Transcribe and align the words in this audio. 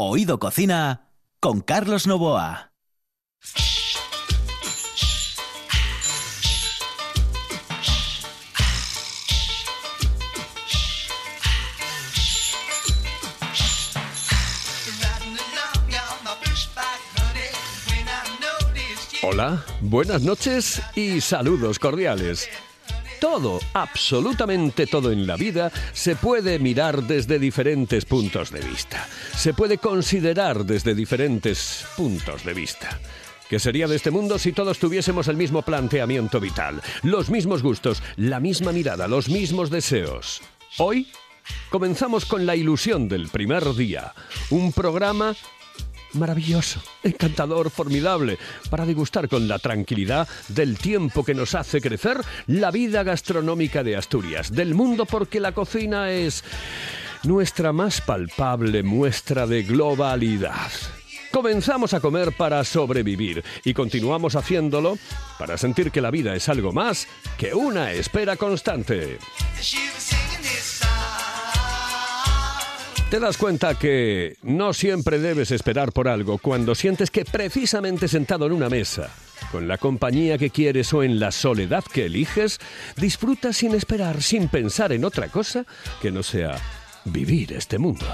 Oído 0.00 0.38
Cocina 0.38 1.08
con 1.40 1.60
Carlos 1.60 2.06
Novoa. 2.06 2.70
Hola, 19.24 19.64
buenas 19.80 20.22
noches 20.22 20.80
y 20.94 21.20
saludos 21.20 21.80
cordiales. 21.80 22.48
Todo, 23.20 23.58
absolutamente 23.72 24.86
todo 24.86 25.10
en 25.10 25.26
la 25.26 25.36
vida 25.36 25.72
se 25.92 26.14
puede 26.14 26.58
mirar 26.60 27.02
desde 27.02 27.40
diferentes 27.40 28.04
puntos 28.04 28.52
de 28.52 28.60
vista. 28.60 29.08
Se 29.34 29.54
puede 29.54 29.78
considerar 29.78 30.64
desde 30.64 30.94
diferentes 30.94 31.84
puntos 31.96 32.44
de 32.44 32.54
vista. 32.54 33.00
¿Qué 33.48 33.58
sería 33.58 33.88
de 33.88 33.96
este 33.96 34.12
mundo 34.12 34.38
si 34.38 34.52
todos 34.52 34.78
tuviésemos 34.78 35.26
el 35.26 35.36
mismo 35.36 35.62
planteamiento 35.62 36.38
vital, 36.38 36.80
los 37.02 37.28
mismos 37.28 37.62
gustos, 37.62 38.02
la 38.16 38.38
misma 38.38 38.72
mirada, 38.72 39.08
los 39.08 39.28
mismos 39.28 39.70
deseos? 39.70 40.40
Hoy 40.76 41.08
comenzamos 41.70 42.24
con 42.24 42.46
la 42.46 42.54
ilusión 42.54 43.08
del 43.08 43.28
primer 43.28 43.74
día, 43.74 44.12
un 44.50 44.72
programa 44.72 45.34
maravilloso, 46.18 46.82
encantador, 47.02 47.70
formidable, 47.70 48.38
para 48.70 48.86
degustar 48.86 49.28
con 49.28 49.48
la 49.48 49.58
tranquilidad 49.58 50.28
del 50.48 50.78
tiempo 50.78 51.24
que 51.24 51.34
nos 51.34 51.54
hace 51.54 51.80
crecer 51.80 52.18
la 52.46 52.70
vida 52.70 53.02
gastronómica 53.02 53.82
de 53.82 53.96
Asturias, 53.96 54.52
del 54.52 54.74
mundo 54.74 55.06
porque 55.06 55.40
la 55.40 55.52
cocina 55.52 56.10
es 56.10 56.44
nuestra 57.24 57.72
más 57.72 58.00
palpable 58.00 58.82
muestra 58.82 59.46
de 59.46 59.62
globalidad. 59.62 60.70
Comenzamos 61.30 61.92
a 61.92 62.00
comer 62.00 62.32
para 62.32 62.64
sobrevivir 62.64 63.44
y 63.64 63.74
continuamos 63.74 64.34
haciéndolo 64.34 64.98
para 65.38 65.58
sentir 65.58 65.90
que 65.90 66.00
la 66.00 66.10
vida 66.10 66.34
es 66.34 66.48
algo 66.48 66.72
más 66.72 67.06
que 67.36 67.54
una 67.54 67.92
espera 67.92 68.36
constante. 68.36 69.18
Te 73.10 73.20
das 73.20 73.38
cuenta 73.38 73.78
que 73.78 74.36
no 74.42 74.74
siempre 74.74 75.18
debes 75.18 75.50
esperar 75.50 75.92
por 75.92 76.08
algo 76.08 76.36
cuando 76.36 76.74
sientes 76.74 77.10
que 77.10 77.24
precisamente 77.24 78.06
sentado 78.06 78.44
en 78.44 78.52
una 78.52 78.68
mesa, 78.68 79.08
con 79.50 79.66
la 79.66 79.78
compañía 79.78 80.36
que 80.36 80.50
quieres 80.50 80.92
o 80.92 81.02
en 81.02 81.18
la 81.18 81.32
soledad 81.32 81.82
que 81.84 82.04
eliges, 82.04 82.58
disfrutas 82.96 83.56
sin 83.56 83.74
esperar, 83.74 84.20
sin 84.20 84.48
pensar 84.48 84.92
en 84.92 85.06
otra 85.06 85.28
cosa 85.28 85.64
que 86.02 86.10
no 86.10 86.22
sea 86.22 86.60
vivir 87.06 87.54
este 87.54 87.78
mundo. 87.78 88.04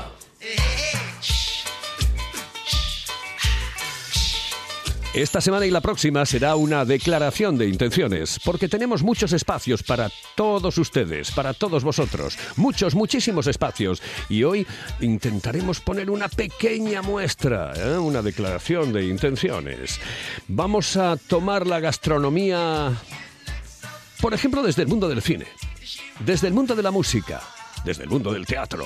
Esta 5.14 5.40
semana 5.40 5.64
y 5.64 5.70
la 5.70 5.80
próxima 5.80 6.26
será 6.26 6.56
una 6.56 6.84
declaración 6.84 7.56
de 7.56 7.68
intenciones, 7.68 8.40
porque 8.44 8.68
tenemos 8.68 9.04
muchos 9.04 9.32
espacios 9.32 9.84
para 9.84 10.10
todos 10.34 10.76
ustedes, 10.76 11.30
para 11.30 11.54
todos 11.54 11.84
vosotros, 11.84 12.36
muchos, 12.56 12.96
muchísimos 12.96 13.46
espacios, 13.46 14.02
y 14.28 14.42
hoy 14.42 14.66
intentaremos 14.98 15.78
poner 15.78 16.10
una 16.10 16.28
pequeña 16.28 17.00
muestra, 17.00 17.72
¿eh? 17.76 17.96
una 17.96 18.22
declaración 18.22 18.92
de 18.92 19.04
intenciones. 19.04 20.00
Vamos 20.48 20.96
a 20.96 21.16
tomar 21.16 21.64
la 21.64 21.78
gastronomía, 21.78 22.92
por 24.20 24.34
ejemplo, 24.34 24.64
desde 24.64 24.82
el 24.82 24.88
mundo 24.88 25.08
del 25.08 25.22
cine, 25.22 25.46
desde 26.26 26.48
el 26.48 26.54
mundo 26.54 26.74
de 26.74 26.82
la 26.82 26.90
música, 26.90 27.40
desde 27.84 28.02
el 28.02 28.08
mundo 28.08 28.32
del 28.32 28.46
teatro. 28.46 28.84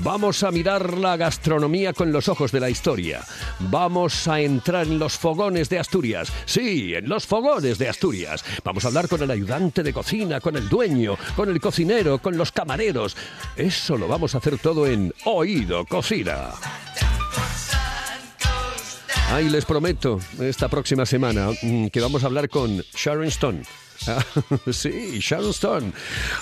Vamos 0.00 0.44
a 0.44 0.52
mirar 0.52 0.96
la 0.96 1.16
gastronomía 1.16 1.92
con 1.92 2.12
los 2.12 2.28
ojos 2.28 2.52
de 2.52 2.60
la 2.60 2.70
historia. 2.70 3.24
Vamos 3.58 4.28
a 4.28 4.40
entrar 4.40 4.86
en 4.86 4.98
los 4.98 5.18
fogones 5.18 5.68
de 5.68 5.78
Asturias. 5.78 6.32
Sí, 6.46 6.94
en 6.94 7.08
los 7.08 7.26
fogones 7.26 7.78
de 7.78 7.88
Asturias. 7.88 8.44
Vamos 8.62 8.84
a 8.84 8.88
hablar 8.88 9.08
con 9.08 9.22
el 9.22 9.30
ayudante 9.30 9.82
de 9.82 9.92
cocina, 9.92 10.40
con 10.40 10.56
el 10.56 10.68
dueño, 10.68 11.16
con 11.34 11.48
el 11.48 11.60
cocinero, 11.60 12.18
con 12.18 12.36
los 12.36 12.52
camareros. 12.52 13.16
Eso 13.56 13.98
lo 13.98 14.06
vamos 14.06 14.34
a 14.34 14.38
hacer 14.38 14.58
todo 14.58 14.86
en 14.86 15.12
Oído 15.24 15.84
Cocina. 15.84 16.50
Ay, 19.30 19.50
les 19.50 19.64
prometo 19.64 20.20
esta 20.40 20.68
próxima 20.68 21.04
semana 21.04 21.50
mm, 21.60 21.88
que 21.88 22.00
vamos 22.00 22.22
a 22.22 22.26
hablar 22.26 22.48
con 22.48 22.82
Sharon 22.94 23.26
Stone. 23.26 23.62
Sí, 24.72 25.18
Sharon 25.20 25.50
Stone, 25.50 25.92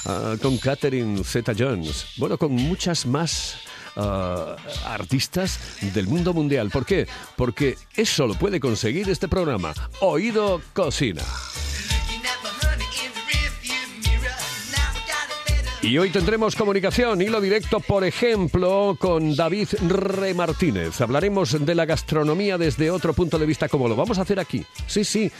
ah, 0.06 0.37
con 0.41 0.59
Catherine 0.59 1.22
Zeta 1.25 1.53
Jones, 1.56 2.06
bueno, 2.17 2.39
con 2.39 2.53
muchas 2.53 3.06
más 3.06 3.56
ah, 3.97 4.56
artistas 4.84 5.59
del 5.94 6.06
mundo 6.06 6.33
mundial. 6.33 6.71
¿Por 6.71 6.84
qué? 6.84 7.06
Porque 7.37 7.77
eso 7.94 8.27
lo 8.27 8.34
puede 8.34 8.61
conseguir 8.61 9.09
este 9.09 9.28
programa, 9.28 9.75
Oído 10.00 10.61
Cocina. 10.72 11.22
Y 15.87 15.99
hoy 15.99 16.11
tendremos 16.11 16.56
comunicación, 16.56 17.23
hilo 17.23 17.41
directo, 17.41 17.78
por 17.78 18.03
ejemplo, 18.03 18.97
con 18.99 19.37
David 19.37 19.69
Re 19.87 20.34
Martínez. 20.34 21.00
Hablaremos 21.00 21.65
de 21.65 21.75
la 21.77 21.84
gastronomía 21.84 22.59
desde 22.59 22.91
otro 22.91 23.12
punto 23.12 23.38
de 23.38 23.47
vista, 23.47 23.69
como 23.69 23.87
lo 23.87 23.94
vamos 23.94 24.19
a 24.19 24.23
hacer 24.23 24.41
aquí. 24.41 24.67
Sí, 24.88 25.05
sí, 25.05 25.31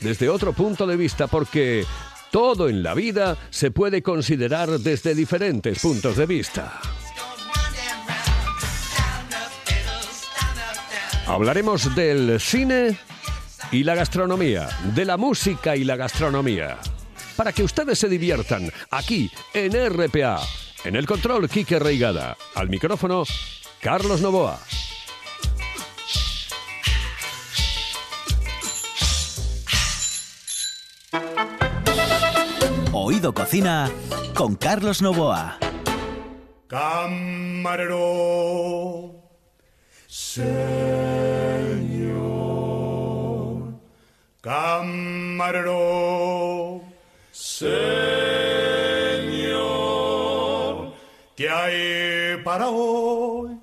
desde 0.00 0.28
otro 0.28 0.52
punto 0.52 0.86
de 0.86 0.96
vista, 0.96 1.26
porque 1.26 1.84
todo 2.30 2.68
en 2.68 2.82
la 2.82 2.94
vida 2.94 3.36
se 3.50 3.70
puede 3.70 4.02
considerar 4.02 4.68
desde 4.80 5.14
diferentes 5.14 5.80
puntos 5.80 6.16
de 6.16 6.26
vista. 6.26 6.80
Hablaremos 11.26 11.94
del 11.94 12.38
cine 12.38 12.98
y 13.72 13.82
la 13.82 13.94
gastronomía, 13.94 14.68
de 14.94 15.04
la 15.04 15.16
música 15.16 15.74
y 15.74 15.84
la 15.84 15.96
gastronomía 15.96 16.78
para 17.36 17.52
que 17.52 17.62
ustedes 17.62 17.98
se 17.98 18.08
diviertan 18.08 18.70
aquí 18.90 19.30
en 19.52 19.72
RPA. 19.72 20.40
En 20.84 20.96
el 20.96 21.06
control, 21.06 21.48
Quique 21.48 21.78
Reigada. 21.78 22.36
Al 22.54 22.68
micrófono, 22.68 23.24
Carlos 23.80 24.20
Novoa. 24.20 24.60
Cocina 33.32 33.90
con 34.34 34.56
Carlos 34.56 35.00
Novoa. 35.00 35.58
Camarero, 36.66 37.94
señor. 40.06 40.54
Camarero, 44.42 45.72
señor. 47.30 47.74
¿Qué 51.36 51.48
hay 51.48 52.42
para 52.44 52.68
hoy? 52.68 53.58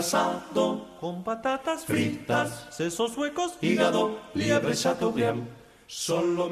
Asado 0.00 0.86
con 0.98 1.22
patatas 1.22 1.84
fritas, 1.84 2.66
sesos 2.70 3.16
huecos, 3.18 3.52
hígado, 3.60 4.18
liebre 4.34 4.74
chateaubriand. 4.74 5.46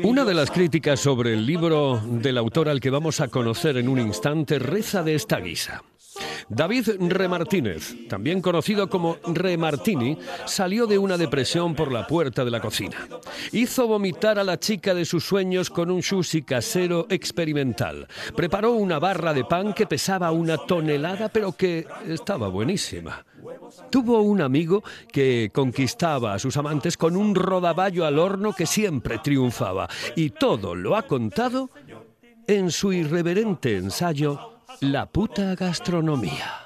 Una 0.02 0.24
de 0.24 0.34
las 0.34 0.50
críticas 0.50 1.00
sobre 1.00 1.32
el 1.32 1.46
libro 1.46 1.98
del 2.04 2.36
autor 2.36 2.68
al 2.68 2.80
que 2.80 2.90
vamos 2.90 3.20
a 3.20 3.28
conocer 3.28 3.78
en 3.78 3.88
un 3.88 4.00
instante 4.00 4.58
reza 4.58 5.02
de 5.02 5.14
esta 5.14 5.38
guisa. 5.40 5.82
David 6.48 6.88
Remartínez, 6.98 8.08
también 8.08 8.40
conocido 8.40 8.88
como 8.88 9.18
Remartini, 9.26 10.18
salió 10.46 10.86
de 10.86 10.98
una 10.98 11.16
depresión 11.16 11.74
por 11.74 11.92
la 11.92 12.06
puerta 12.06 12.44
de 12.44 12.50
la 12.50 12.60
cocina. 12.60 12.96
Hizo 13.52 13.86
vomitar 13.86 14.38
a 14.38 14.44
la 14.44 14.58
chica 14.58 14.94
de 14.94 15.04
sus 15.04 15.24
sueños 15.24 15.70
con 15.70 15.90
un 15.90 16.02
sushi 16.02 16.42
casero 16.42 17.06
experimental. 17.10 18.08
Preparó 18.34 18.72
una 18.72 18.98
barra 18.98 19.34
de 19.34 19.44
pan 19.44 19.74
que 19.74 19.86
pesaba 19.86 20.30
una 20.30 20.56
tonelada 20.56 21.28
pero 21.28 21.52
que 21.52 21.86
estaba 22.06 22.48
buenísima. 22.48 23.24
Tuvo 23.90 24.20
un 24.22 24.40
amigo 24.40 24.82
que 25.12 25.50
conquistaba 25.52 26.34
a 26.34 26.38
sus 26.38 26.56
amantes 26.56 26.96
con 26.96 27.16
un 27.16 27.34
rodaballo 27.34 28.04
al 28.06 28.18
horno 28.18 28.52
que 28.52 28.66
siempre 28.66 29.18
triunfaba. 29.18 29.88
Y 30.16 30.30
todo 30.30 30.74
lo 30.74 30.96
ha 30.96 31.02
contado 31.02 31.70
en 32.46 32.70
su 32.70 32.92
irreverente 32.92 33.76
ensayo 33.76 34.58
La 34.80 35.06
puta 35.06 35.54
gastronomía. 35.54 36.62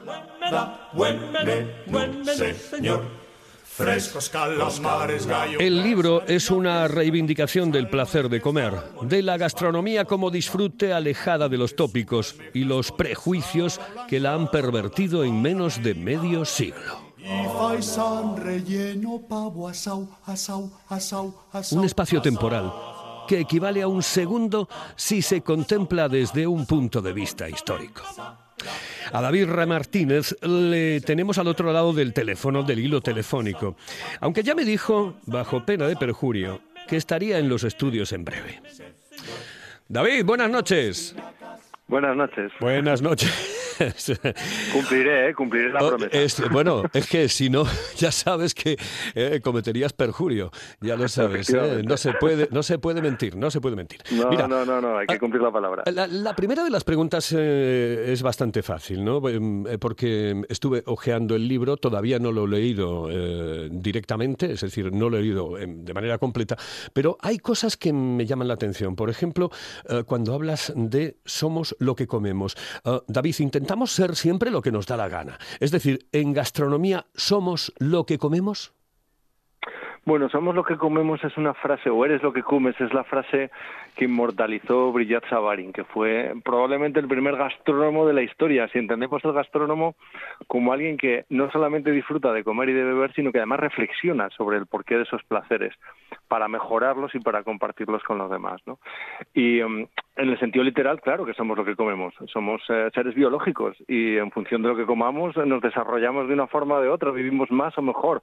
señor. 2.71 3.22
Frescos 3.75 4.29
calamares, 4.29 5.27
gallo. 5.27 5.59
El 5.59 5.83
libro 5.83 6.23
es 6.27 6.51
una 6.51 6.89
reivindicación 6.89 7.73
del 7.73 7.89
placer 7.89 8.29
de 8.29 8.43
comer, 8.43 8.75
de 9.01 9.23
la 9.23 9.39
gastronomía 9.39 10.05
como 10.05 10.31
disfrute 10.31 10.93
alejada 10.93 11.49
de 11.49 11.57
los 11.57 11.75
tópicos 11.75 12.37
y 12.53 12.65
los 12.65 12.93
prejuicios 12.93 13.81
que 14.09 14.21
la 14.21 14.35
han 14.35 14.51
pervertido 14.51 15.25
en 15.25 15.41
menos 15.41 15.83
de 15.83 15.95
medio 15.95 16.45
siglo. 16.45 17.15
Un 21.71 21.85
espacio 21.85 22.21
temporal 22.21 22.73
que 23.27 23.41
equivale 23.41 23.81
a 23.81 23.89
un 23.89 24.03
segundo 24.03 24.69
si 24.97 25.23
se 25.23 25.41
contempla 25.41 26.11
desde 26.11 26.47
un 26.47 26.67
punto 26.67 27.01
de 27.01 27.15
vista 27.15 27.49
histórico. 27.49 28.03
A 29.13 29.21
David 29.21 29.49
Martínez 29.67 30.37
le 30.43 31.01
tenemos 31.01 31.39
al 31.39 31.49
otro 31.49 31.73
lado 31.73 31.93
del 31.93 32.13
teléfono, 32.13 32.63
del 32.63 32.81
hilo 32.81 33.01
telefónico, 33.01 33.77
aunque 34.21 34.43
ya 34.43 34.55
me 34.55 34.65
dijo, 34.65 35.15
bajo 35.27 35.65
pena 35.65 35.87
de 35.87 35.97
perjurio, 35.97 36.61
que 36.87 36.97
estaría 36.97 37.39
en 37.39 37.49
los 37.49 37.65
estudios 37.65 38.13
en 38.13 38.25
breve. 38.25 38.61
David, 39.89 40.25
buenas 40.25 40.51
noches. 40.51 41.15
Buenas 41.89 42.17
noches. 42.17 42.51
Buenas 42.61 43.03
noches. 43.03 43.52
Cumpliré, 44.73 45.29
¿eh? 45.29 45.35
cumpliré 45.35 45.73
la 45.73 45.81
promesa. 45.81 46.49
bueno, 46.51 46.83
es 46.93 47.09
que 47.09 47.29
si 47.29 47.51
no, 47.51 47.65
ya 47.97 48.13
sabes 48.13 48.55
que 48.55 48.77
eh, 49.15 49.41
cometerías 49.43 49.93
perjurio. 49.93 50.51
Ya 50.81 50.97
lo 50.97 51.09
sabes. 51.09 51.51
¿eh? 51.51 51.83
No 51.85 51.97
se 51.97 52.13
puede, 52.15 52.49
no 52.51 52.63
se 52.63 52.79
puede 52.79 53.03
mentir, 53.03 53.37
no 53.37 53.51
se 53.51 53.61
puede 53.61 53.77
mentir. 53.77 54.01
No, 54.13 54.31
no, 54.31 54.65
no, 54.65 54.81
no, 54.81 54.99
hay 54.99 55.07
que 55.07 55.15
ah, 55.15 55.19
cumplir 55.19 55.43
la 55.43 55.51
palabra. 55.51 55.85
La, 55.87 56.37
primera 56.37 56.65
de 56.65 56.71
las 56.71 56.85
preguntas 56.85 57.33
es 57.33 58.23
bastante 58.23 58.63
fácil, 58.63 59.05
¿no? 59.05 59.27
Em, 59.29 59.65
porque 59.79 60.43
estuve 60.49 60.83
ojeando 60.87 61.37
el 61.37 61.47
libro, 61.47 61.77
todavía 61.77 62.19
no 62.19 62.33
lo 62.33 62.45
he 62.45 62.49
leído 62.49 63.09
directamente, 63.71 64.53
es 64.53 64.61
decir, 64.61 64.93
no 64.93 65.09
lo 65.09 65.19
he 65.19 65.23
leído 65.23 65.57
de 65.57 65.95
manera 65.95 66.19
completa, 66.19 66.57
pero 66.93 67.19
hay 67.21 67.39
cosas 67.39 67.77
que 67.77 67.93
me 67.93 68.27
llaman 68.27 68.49
la 68.49 68.55
atención. 68.55 68.97
Por 68.97 69.11
ejemplo, 69.11 69.51
cuando 70.07 70.35
hablas 70.35 70.73
de 70.75 71.17
somos 71.25 71.77
lo 71.79 71.95
que 71.95 72.07
comemos. 72.07 72.57
David, 73.07 73.35
intenta 73.41 73.72
intentamos 73.73 73.93
ser 73.93 74.17
siempre 74.17 74.51
lo 74.51 74.61
que 74.61 74.71
nos 74.71 74.87
da 74.87 74.99
la 74.99 75.09
gana. 75.09 75.39
Es 75.59 75.71
decir, 75.71 76.07
en 76.13 76.35
gastronomía 76.35 77.07
somos 77.15 77.73
lo 77.79 78.05
que 78.05 78.19
comemos. 78.19 78.75
Bueno, 80.05 80.29
somos 80.29 80.57
lo 80.57 80.65
que 80.65 80.77
comemos 80.77 81.23
es 81.23 81.37
una 81.37 81.55
frase, 81.55 81.89
o 81.89 82.05
eres 82.05 82.25
lo 82.25 82.33
que 82.33 82.43
comes, 82.43 82.75
es 82.81 82.93
la 82.93 83.05
frase 83.05 83.51
que 83.95 84.07
inmortalizó 84.07 84.91
Brillat 84.91 85.25
Savarin, 85.29 85.73
que 85.73 85.85
fue 85.85 86.33
probablemente 86.45 86.99
el 86.99 87.07
primer 87.07 87.37
gastrónomo 87.37 88.05
de 88.05 88.13
la 88.13 88.23
historia. 88.23 88.67
Si 88.73 88.81
entendemos 88.81 89.25
el 89.25 89.33
gastrónomo 89.33 89.95
como 90.49 90.73
alguien 90.73 90.97
que 90.97 91.25
no 91.29 91.49
solamente 91.53 91.93
disfruta 91.93 92.33
de 92.33 92.43
comer 92.43 92.71
y 92.71 92.73
de 92.73 92.83
beber, 92.83 93.13
sino 93.13 93.31
que 93.31 93.39
además 93.39 93.61
reflexiona 93.61 94.29
sobre 94.31 94.57
el 94.57 94.67
porqué 94.67 94.97
de 94.97 95.03
esos 95.05 95.23
placeres 95.23 95.73
para 96.27 96.49
mejorarlos 96.49 97.15
y 97.15 97.21
para 97.21 97.45
compartirlos 97.45 98.03
con 98.03 98.19
los 98.19 98.29
demás. 98.29 98.61
¿no? 98.67 98.81
Y 99.35 99.63
um, 99.63 99.87
en 100.17 100.29
el 100.31 100.39
sentido 100.41 100.65
literal, 100.65 101.01
claro 101.01 101.25
que 101.25 101.35
somos 101.35 101.57
lo 101.57 101.65
que 101.65 101.77
comemos. 101.77 102.13
Somos 102.33 102.61
eh, 102.71 102.91
seres 102.93 103.15
biológicos 103.15 103.77
y 103.87 104.17
en 104.17 104.33
función 104.33 104.63
de 104.63 104.69
lo 104.69 104.77
que 104.77 104.87
comamos 104.87 105.37
nos 105.37 105.63
desarrollamos 105.63 106.27
de 106.27 106.35
una 106.35 106.49
forma 106.49 106.77
o 106.77 106.81
de 106.81 106.89
otra, 106.89 107.13
vivimos 107.13 107.53
más 107.53 107.77
o 107.79 107.83
mejor, 107.83 108.23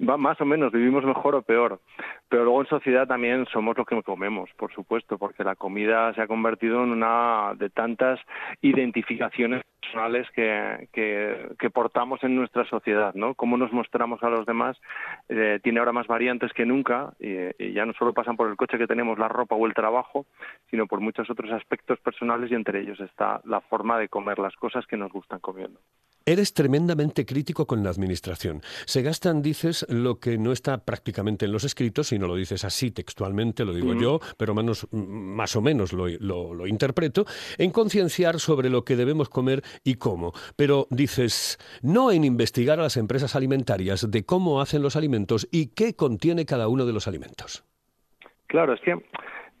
va 0.00 0.16
más 0.16 0.40
o 0.40 0.44
menos, 0.44 0.72
vivimos 0.72 1.04
mejor 1.04 1.19
mejor 1.20 1.34
o 1.34 1.42
peor. 1.42 1.80
Pero 2.28 2.44
luego 2.44 2.62
en 2.62 2.68
sociedad 2.68 3.06
también 3.06 3.44
somos 3.52 3.76
lo 3.76 3.84
que 3.84 4.02
comemos, 4.02 4.48
por 4.56 4.72
supuesto, 4.72 5.18
porque 5.18 5.44
la 5.44 5.54
comida 5.54 6.14
se 6.14 6.22
ha 6.22 6.26
convertido 6.26 6.82
en 6.82 6.90
una 6.90 7.52
de 7.56 7.68
tantas 7.68 8.18
identificaciones 8.62 9.62
personales 9.80 10.28
que, 10.30 10.88
que, 10.92 11.70
portamos 11.70 12.22
en 12.22 12.36
nuestra 12.36 12.64
sociedad, 12.64 13.14
¿no? 13.14 13.34
Cómo 13.34 13.56
nos 13.56 13.72
mostramos 13.72 14.22
a 14.22 14.30
los 14.30 14.46
demás 14.46 14.76
eh, 15.28 15.58
tiene 15.62 15.78
ahora 15.78 15.92
más 15.92 16.06
variantes 16.06 16.52
que 16.52 16.66
nunca 16.66 17.12
y, 17.18 17.72
ya 17.72 17.84
no 17.84 17.92
solo 17.94 18.12
pasan 18.12 18.36
por 18.36 18.48
el 18.48 18.56
coche 18.56 18.78
que 18.78 18.86
tenemos, 18.86 19.18
la 19.18 19.28
ropa 19.28 19.54
o 19.54 19.66
el 19.66 19.74
trabajo, 19.74 20.26
sino 20.70 20.86
por 20.86 21.00
muchos 21.00 21.28
otros 21.30 21.50
aspectos 21.52 21.98
personales 22.00 22.50
y 22.50 22.54
entre 22.54 22.80
ellos 22.80 23.00
está 23.00 23.40
la 23.44 23.60
forma 23.60 23.98
de 23.98 24.08
comer 24.08 24.38
las 24.38 24.54
cosas 24.56 24.86
que 24.86 24.96
nos 24.96 25.12
gustan 25.12 25.40
comiendo. 25.40 25.80
Eres 26.26 26.54
tremendamente 26.54 27.24
crítico 27.24 27.66
con 27.66 27.82
la 27.82 27.90
administración. 27.90 28.62
Se 28.84 29.02
gastan, 29.02 29.42
dices, 29.42 29.86
lo 29.88 30.20
que 30.20 30.38
no 30.38 30.52
está 30.52 30.84
prácticamente 30.84 31.46
en 31.46 31.52
los 31.52 31.64
escritos, 31.64 32.08
sino 32.08 32.26
lo 32.26 32.36
dices 32.36 32.64
así 32.64 32.90
textualmente, 32.90 33.64
lo 33.64 33.72
digo 33.72 33.94
yo, 33.94 34.20
pero 34.36 34.54
más, 34.54 34.86
más 34.92 35.56
o 35.56 35.62
menos 35.62 35.92
lo, 35.92 36.08
lo 36.08 36.66
interpreto, 36.66 37.24
en 37.58 37.70
concienciar 37.70 38.38
sobre 38.38 38.70
lo 38.70 38.84
que 38.84 38.96
debemos 38.96 39.28
comer 39.28 39.62
y 39.82 39.94
cómo. 39.94 40.32
Pero 40.56 40.86
dices, 40.90 41.58
no 41.82 42.12
en 42.12 42.24
investigar 42.24 42.78
a 42.78 42.82
las 42.82 42.96
empresas 42.96 43.34
alimentarias 43.34 44.10
de 44.10 44.24
cómo 44.24 44.60
hacen 44.60 44.82
los 44.82 44.96
alimentos 44.96 45.48
y 45.50 45.68
qué 45.68 45.94
contiene 45.94 46.44
cada 46.44 46.68
uno 46.68 46.86
de 46.86 46.92
los 46.92 47.08
alimentos. 47.08 47.64
Claro, 48.46 48.74
es 48.74 48.80
que 48.80 48.94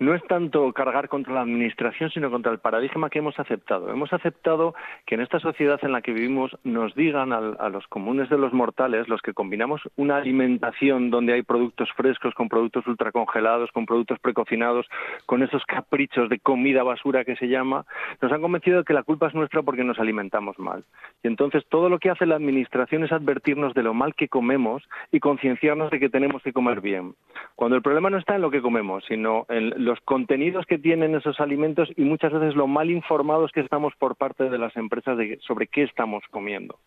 no 0.00 0.14
es 0.14 0.22
tanto 0.24 0.72
cargar 0.72 1.08
contra 1.10 1.34
la 1.34 1.42
administración, 1.42 2.10
sino 2.10 2.30
contra 2.30 2.50
el 2.50 2.58
paradigma 2.58 3.10
que 3.10 3.18
hemos 3.18 3.38
aceptado. 3.38 3.90
Hemos 3.90 4.12
aceptado 4.14 4.74
que 5.04 5.14
en 5.14 5.20
esta 5.20 5.38
sociedad 5.40 5.78
en 5.82 5.92
la 5.92 6.00
que 6.00 6.12
vivimos 6.12 6.56
nos 6.64 6.94
digan 6.94 7.32
a, 7.34 7.68
los 7.68 7.86
comunes 7.86 8.30
de 8.30 8.38
los 8.38 8.54
mortales, 8.54 9.08
los 9.08 9.20
que 9.20 9.34
combinamos 9.34 9.82
una 9.96 10.16
alimentación 10.16 11.10
donde 11.10 11.34
hay 11.34 11.42
productos 11.42 11.90
frescos 11.92 12.34
con 12.34 12.48
productos 12.48 12.86
ultracongelados, 12.86 13.70
con 13.72 13.84
productos 13.84 14.18
precocinados, 14.20 14.86
con 15.26 15.42
esos 15.42 15.64
caprichos 15.66 16.30
de 16.30 16.38
comida 16.38 16.82
basura 16.82 17.26
que 17.26 17.36
se 17.36 17.48
llama, 17.48 17.84
nos 18.22 18.32
han 18.32 18.40
convencido 18.40 18.78
de 18.78 18.84
que 18.84 18.94
la 18.94 19.02
culpa 19.02 19.26
es 19.26 19.34
nuestra 19.34 19.62
porque 19.62 19.84
nos 19.84 19.98
alimentamos 19.98 20.58
mal. 20.58 20.82
Y 21.22 21.28
entonces 21.28 21.66
todo 21.68 21.90
lo 21.90 21.98
que 21.98 22.08
hace 22.08 22.24
la 22.24 22.36
administración 22.36 23.04
es 23.04 23.12
advertirnos 23.12 23.74
de 23.74 23.82
lo 23.82 23.92
mal 23.92 24.14
que 24.14 24.28
comemos 24.28 24.82
y 25.12 25.20
concienciarnos 25.20 25.90
de 25.90 26.00
que 26.00 26.08
tenemos 26.08 26.42
que 26.42 26.54
comer 26.54 26.80
bien. 26.80 27.14
Cuando 27.54 27.76
el 27.76 27.82
problema 27.82 28.08
no 28.08 28.16
está 28.16 28.34
en 28.34 28.40
lo 28.40 28.50
que 28.50 28.62
comemos, 28.62 29.04
sino 29.06 29.44
en 29.50 29.89
los 29.90 30.00
contenidos 30.02 30.66
que 30.66 30.78
tienen 30.78 31.16
esos 31.16 31.40
alimentos 31.40 31.88
y 31.96 32.02
muchas 32.02 32.32
veces 32.32 32.54
lo 32.54 32.68
mal 32.68 32.92
informados 32.92 33.50
que 33.50 33.58
estamos 33.58 33.92
por 33.98 34.14
parte 34.14 34.48
de 34.48 34.56
las 34.56 34.76
empresas 34.76 35.18
sobre 35.40 35.66
qué 35.66 35.82
estamos 35.82 36.22
comiendo. 36.30 36.78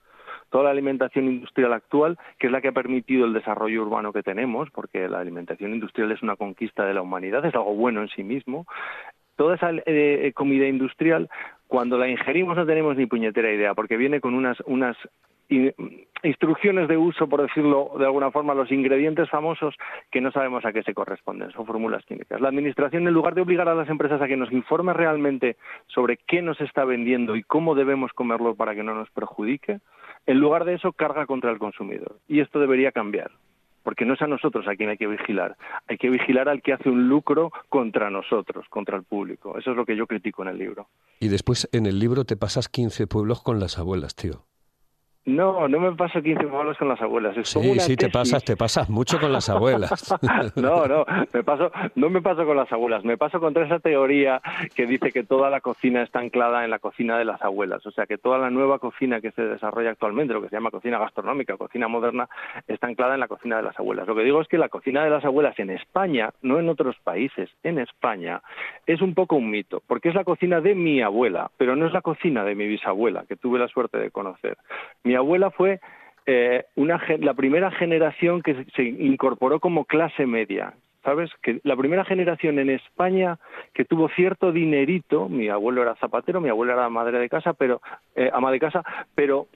Toda 0.50 0.66
la 0.66 0.70
alimentación 0.70 1.26
industrial 1.26 1.74
actual, 1.74 2.18
que 2.40 2.48
es 2.48 2.54
la 2.54 2.62
que 2.62 2.70
ha 2.70 2.72
permitido 2.72 3.26
el 3.26 3.34
desarrollo 3.34 3.82
urbano 3.82 4.14
que 4.14 4.24
tenemos, 4.24 4.70
porque 4.72 5.10
la 5.10 5.20
alimentación 5.20 5.74
industrial 5.74 6.14
es 6.14 6.24
una 6.24 6.38
conquista 6.38 6.86
de 6.86 6.94
la 6.94 7.02
humanidad, 7.02 7.44
es 7.46 7.54
algo 7.56 7.76
bueno 7.76 8.02
en 8.02 8.08
sí 8.08 8.24
mismo, 8.24 8.66
toda 9.36 9.56
esa 9.56 9.72
eh, 9.86 10.32
comida 10.34 10.66
industrial, 10.66 11.30
cuando 11.68 11.98
la 11.98 12.08
ingerimos 12.08 12.56
no 12.56 12.66
tenemos 12.66 12.96
ni 12.96 13.06
puñetera 13.06 13.52
idea, 13.52 13.74
porque 13.74 13.98
viene 13.98 14.22
con 14.22 14.34
unas, 14.34 14.58
unas 14.62 14.96
instrucciones 16.24 16.88
de 16.88 16.98
uso, 16.98 17.28
por 17.28 17.42
decirlo 17.42 17.92
de 17.98 18.06
alguna 18.06 18.32
forma, 18.32 18.54
los 18.54 18.72
ingredientes 18.72 19.30
famosos 19.30 19.76
que 20.12 20.22
no 20.22 20.32
sabemos 20.32 20.66
a 20.66 20.72
qué 20.72 20.84
se 20.84 20.94
corresponden, 20.94 21.52
son 21.52 21.66
fórmulas 21.66 22.06
químicas. 22.06 22.40
La 22.42 22.50
Administración, 22.50 23.08
en 23.08 23.14
lugar 23.14 23.36
de 23.36 23.42
obligar 23.42 23.68
a 23.68 23.76
las 23.76 23.90
empresas 23.90 24.22
a 24.22 24.28
que 24.28 24.38
nos 24.38 24.52
informe 24.52 24.94
realmente 24.94 25.58
sobre 25.88 26.18
qué 26.18 26.42
nos 26.42 26.60
está 26.62 26.86
vendiendo 26.86 27.36
y 27.36 27.44
cómo 27.44 27.76
debemos 27.76 28.14
comerlo 28.14 28.56
para 28.56 28.74
que 28.74 28.84
no 28.84 28.96
nos 28.96 29.10
perjudique, 29.12 29.80
en 30.26 30.40
lugar 30.40 30.66
de 30.66 30.76
eso 30.76 30.94
carga 30.94 31.26
contra 31.26 31.52
el 31.52 31.60
consumidor. 31.60 32.18
Y 32.28 32.40
esto 32.40 32.60
debería 32.60 32.92
cambiar 32.92 33.32
porque 33.84 34.06
no 34.06 34.14
es 34.14 34.22
a 34.22 34.28
nosotros 34.28 34.66
a 34.68 34.76
quien 34.76 34.90
hay 34.90 34.98
que 34.98 35.08
vigilar, 35.08 35.58
hay 35.88 35.98
que 35.98 36.10
vigilar 36.10 36.50
al 36.50 36.62
que 36.62 36.72
hace 36.72 36.90
un 36.90 37.10
lucro 37.10 37.52
contra 37.70 38.10
nosotros, 38.10 38.66
contra 38.70 38.96
el 38.96 39.04
público. 39.04 39.58
Eso 39.58 39.72
es 39.72 39.78
lo 39.78 39.86
que 39.86 39.98
yo 39.98 40.08
critico 40.08 40.42
en 40.42 40.48
el 40.48 40.58
libro. 40.58 40.88
Y 41.20 41.28
después 41.28 41.68
en 41.74 41.86
el 41.86 42.00
libro 42.00 42.24
te 42.24 42.38
pasas 42.38 42.70
15 42.70 43.08
pueblos 43.08 43.42
con 43.44 43.60
las 43.60 43.78
abuelas, 43.78 44.16
tío. 44.16 44.46
No, 45.26 45.70
no 45.70 45.80
me 45.80 45.94
paso 45.94 46.22
15 46.22 46.48
pueblos 46.48 46.78
con 46.78 46.90
las 46.90 47.02
abuelas. 47.02 47.38
Es 47.38 47.48
sí, 47.48 47.80
sí, 47.80 47.96
te 47.96 48.10
pasas, 48.10 48.44
te 48.44 48.58
pasas 48.58 48.90
mucho 48.90 49.20
con 49.22 49.32
las 49.32 49.50
abuelas. 49.50 50.14
no, 50.56 50.86
no, 50.86 51.06
me 51.32 51.44
paso, 51.44 51.72
no 51.96 52.10
me 52.10 52.22
paso 52.22 52.46
con 52.46 52.58
las 52.58 52.70
abuelas, 52.74 53.06
me 53.06 53.18
paso 53.18 53.40
contra 53.40 53.66
esa 53.66 53.80
teoría 53.80 54.42
que 54.76 54.86
dice 54.86 55.14
que 55.14 55.24
toda 55.24 55.50
la 55.50 55.62
cocina 55.62 56.04
está 56.04 56.20
anclada 56.20 56.66
en 56.66 56.72
la 56.72 56.80
cocina 56.80 57.18
de 57.18 57.24
las 57.24 57.42
abuelas. 57.42 57.86
O 57.86 57.92
sea, 57.92 58.06
que 58.06 58.18
toda 58.18 58.38
la 58.38 58.50
nueva 58.50 58.80
cocina 58.80 59.22
que 59.22 59.32
se 59.32 59.44
desarrolla 59.44 59.92
actualmente, 59.92 60.34
lo 60.34 60.42
que 60.42 60.50
se 60.50 60.58
llama 60.58 60.72
cocina 60.72 61.00
gastronómica, 61.00 61.56
cocina 61.56 61.88
moderna, 61.88 62.28
está 62.68 62.88
anclada 62.88 63.14
en 63.14 63.22
la 63.22 63.30
cocina 63.30 63.56
de 63.56 63.64
las 63.64 63.80
abuelas. 63.80 64.06
Lo 64.06 64.16
que 64.16 64.24
digo 64.24 64.42
es 64.42 64.50
que 64.50 64.58
la 64.58 64.68
cocina 64.68 65.06
de 65.06 65.10
las 65.10 65.24
abuelas 65.24 65.58
en 65.58 65.70
España, 65.70 66.32
no 66.42 66.60
en 66.60 66.68
otros 66.68 66.98
países, 67.02 67.50
en 67.64 67.80
España, 67.80 68.42
es 68.86 69.02
un 69.02 69.14
poco 69.14 69.38
un 69.38 69.50
mito, 69.50 69.82
porque 69.88 70.10
es 70.10 70.16
la 70.16 70.26
cocina 70.26 70.60
de 70.60 70.76
mi 70.76 71.02
abuela, 71.02 71.50
pero 71.58 71.78
no 71.78 71.88
es 71.88 71.94
la 71.94 72.02
cocina 72.02 72.44
de 72.44 72.56
mi 72.56 72.68
bisabuela, 72.68 73.24
que 73.26 73.38
tuve 73.38 73.58
la 73.58 73.70
suerte 73.70 73.98
de 73.98 74.12
conocer. 74.12 74.58
Mi 75.04 75.13
abuela 75.16 75.52
fue 75.52 75.80
eh, 76.26 76.66
la 76.76 77.34
primera 77.34 77.72
generación 77.72 78.42
que 78.42 78.66
se 78.76 78.84
incorporó 78.84 79.60
como 79.60 79.86
clase 79.86 80.26
media. 80.26 80.74
¿Sabes? 81.04 81.30
Que 81.42 81.60
la 81.64 81.76
primera 81.76 82.06
generación 82.06 82.60
en 82.60 82.70
España 82.70 83.38
que 83.74 83.84
tuvo 83.84 84.08
cierto 84.08 84.54
dinerito, 84.54 85.28
mi 85.28 85.50
abuelo 85.50 85.82
era 85.82 85.96
zapatero, 85.96 86.40
mi 86.40 86.48
abuela 86.48 86.74
era 86.74 86.88
madre 86.88 87.20
de 87.20 87.28
casa, 87.28 87.52
pero 87.52 87.82
eh, 88.16 88.30
ama 88.32 88.52
de 88.54 88.60
casa, 88.60 88.84
pero 89.14 89.48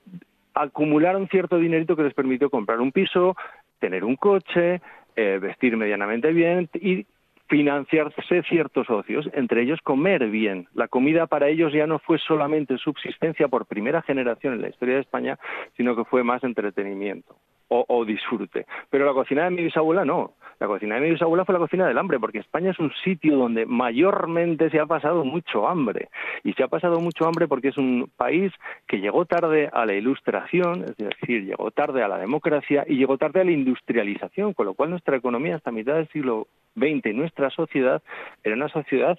acumularon 0.54 1.30
cierto 1.30 1.58
dinerito 1.58 1.96
que 1.96 2.04
les 2.04 2.14
permitió 2.14 2.50
comprar 2.50 2.82
un 2.82 2.92
piso, 2.92 3.38
tener 3.80 4.04
un 4.04 4.18
coche, 4.18 4.82
eh, 5.16 5.40
vestir 5.42 5.78
medianamente 5.78 6.34
bien 6.34 6.70
y 6.74 7.06
financiarse 7.48 8.44
ciertos 8.44 8.90
ocios, 8.90 9.30
entre 9.34 9.62
ellos 9.62 9.80
comer 9.82 10.28
bien. 10.30 10.68
La 10.74 10.88
comida 10.88 11.28
para 11.28 11.48
ellos 11.48 11.74
ya 11.74 11.88
no 11.88 12.00
fue 12.00 12.18
solamente 12.20 12.78
subsistencia 12.78 13.48
por 13.48 13.66
primera 13.66 14.02
generación 14.02 14.54
en 14.54 14.62
la 14.62 14.70
historia 14.70 14.96
de 14.96 15.02
España, 15.02 15.40
sino 15.76 15.96
que 15.96 16.06
fue 16.06 16.24
más 16.24 16.44
entretenimiento 16.44 17.36
o, 17.70 18.06
disfrute. 18.06 18.66
Pero 18.90 19.06
la 19.06 19.14
cocina 19.14 19.44
de 19.44 19.52
mi 19.52 19.64
bisabuela 19.64 20.06
no. 20.06 20.34
La 20.60 20.68
cocina 20.68 20.96
de 20.96 21.02
mi 21.02 21.12
bisabuela 21.12 21.46
fue 21.46 21.54
la 21.54 21.60
cocina 21.60 21.88
del 21.88 21.98
hambre, 21.98 22.20
porque 22.20 22.40
España 22.40 22.72
es 22.72 22.80
un 22.80 22.92
sitio 23.04 23.38
donde 23.38 23.66
mayormente 23.66 24.70
se 24.70 24.80
ha 24.80 24.86
pasado 24.86 25.24
mucho 25.24 25.68
hambre. 25.68 26.10
Y 26.44 26.54
se 26.54 26.64
ha 26.64 26.68
pasado 26.68 27.00
mucho 27.00 27.26
hambre 27.26 27.48
porque 27.48 27.70
es 27.70 27.78
un 27.78 28.10
país 28.16 28.52
que 28.88 29.00
llegó 29.00 29.26
tarde 29.26 29.70
a 29.72 29.86
la 29.86 29.94
ilustración, 29.94 30.84
es 30.84 30.98
decir, 30.98 31.46
llegó 31.46 31.70
tarde 31.72 32.02
a 32.04 32.08
la 32.08 32.18
democracia 32.18 32.86
y 32.88 32.96
llegó 32.96 33.18
tarde 33.18 33.42
a 33.42 33.44
la 33.44 33.52
industrialización, 33.52 34.54
con 34.54 34.66
lo 34.66 34.74
cual 34.74 34.90
nuestra 34.90 35.18
economía 35.18 35.56
hasta 35.56 35.72
mitad 35.72 35.96
del 35.96 36.08
siglo 36.10 36.48
XX 36.76 37.06
y 37.06 37.14
nuestra 37.14 37.50
sociedad 37.52 38.02
era 38.44 38.56
una 38.56 38.70
sociedad 38.70 39.18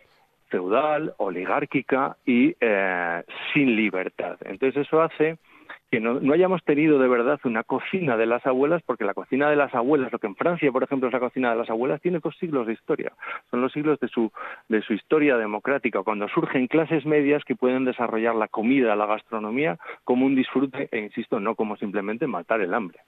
feudal, 0.49 1.15
oligárquica 1.19 2.17
y 2.25 2.57
eh, 2.61 3.23
sin 3.53 3.77
libertad. 3.77 4.39
Entonces 4.45 4.87
eso 4.87 5.01
hace 5.03 5.39
que 5.91 6.01
no, 6.01 6.21
hayamos 6.33 6.63
tenido 6.65 6.99
de 6.99 7.09
verdad 7.09 7.41
una 7.45 7.65
cocina 7.65 8.17
de 8.17 8.27
las 8.27 8.47
abuelas, 8.47 8.83
porque 8.85 9.05
la 9.05 9.15
cocina 9.15 9.49
de 9.51 9.57
las 9.57 9.75
abuelas, 9.75 10.13
lo 10.13 10.19
que 10.19 10.27
en 10.27 10.37
Francia, 10.37 10.71
por 10.73 10.83
ejemplo, 10.83 11.09
es 11.09 11.13
la 11.13 11.21
cocina 11.21 11.51
de 11.51 11.57
las 11.57 11.71
abuelas, 11.71 12.01
tiene 12.01 12.21
dos 12.21 12.37
siglos 12.39 12.67
de 12.67 12.75
historia. 12.75 13.13
Son 13.51 13.61
los 13.61 13.73
siglos 13.73 13.99
de 14.01 14.09
su, 14.09 14.31
de 14.69 14.83
su 14.83 14.93
historia 14.93 15.37
democrática, 15.37 16.03
cuando 16.03 16.29
surgen 16.29 16.67
clases 16.67 17.07
medias 17.07 17.45
que 17.45 17.57
pueden 17.57 17.85
desarrollar 17.85 18.35
la 18.35 18.49
comida, 18.49 18.97
la 18.97 19.07
gastronomía, 19.07 19.79
como 20.05 20.27
un 20.27 20.35
disfrute, 20.35 20.89
e 20.91 20.99
insisto, 20.99 21.41
no 21.41 21.55
como 21.55 21.77
simplemente 21.77 22.27
matar 22.27 22.61
el 22.61 22.75
hambre. 22.75 22.99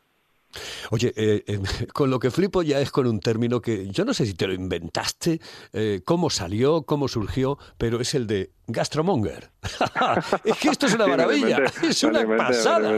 Oye, 0.90 1.12
eh, 1.16 1.44
eh, 1.46 1.60
con 1.92 2.10
lo 2.10 2.18
que 2.18 2.30
flipo 2.30 2.62
ya 2.62 2.80
es 2.80 2.90
con 2.90 3.06
un 3.06 3.20
término 3.20 3.60
que 3.60 3.88
yo 3.88 4.04
no 4.04 4.14
sé 4.14 4.26
si 4.26 4.34
te 4.34 4.46
lo 4.46 4.52
inventaste, 4.52 5.40
eh, 5.72 6.00
cómo 6.04 6.30
salió, 6.30 6.82
cómo 6.82 7.08
surgió, 7.08 7.58
pero 7.78 8.00
es 8.00 8.14
el 8.14 8.26
de 8.26 8.50
gastromonger. 8.66 9.50
es 10.44 10.56
que 10.58 10.68
esto 10.68 10.86
es 10.86 10.94
una 10.94 11.06
maravilla, 11.06 11.58
es 11.82 12.02
una 12.02 12.24
pasada. 12.36 12.96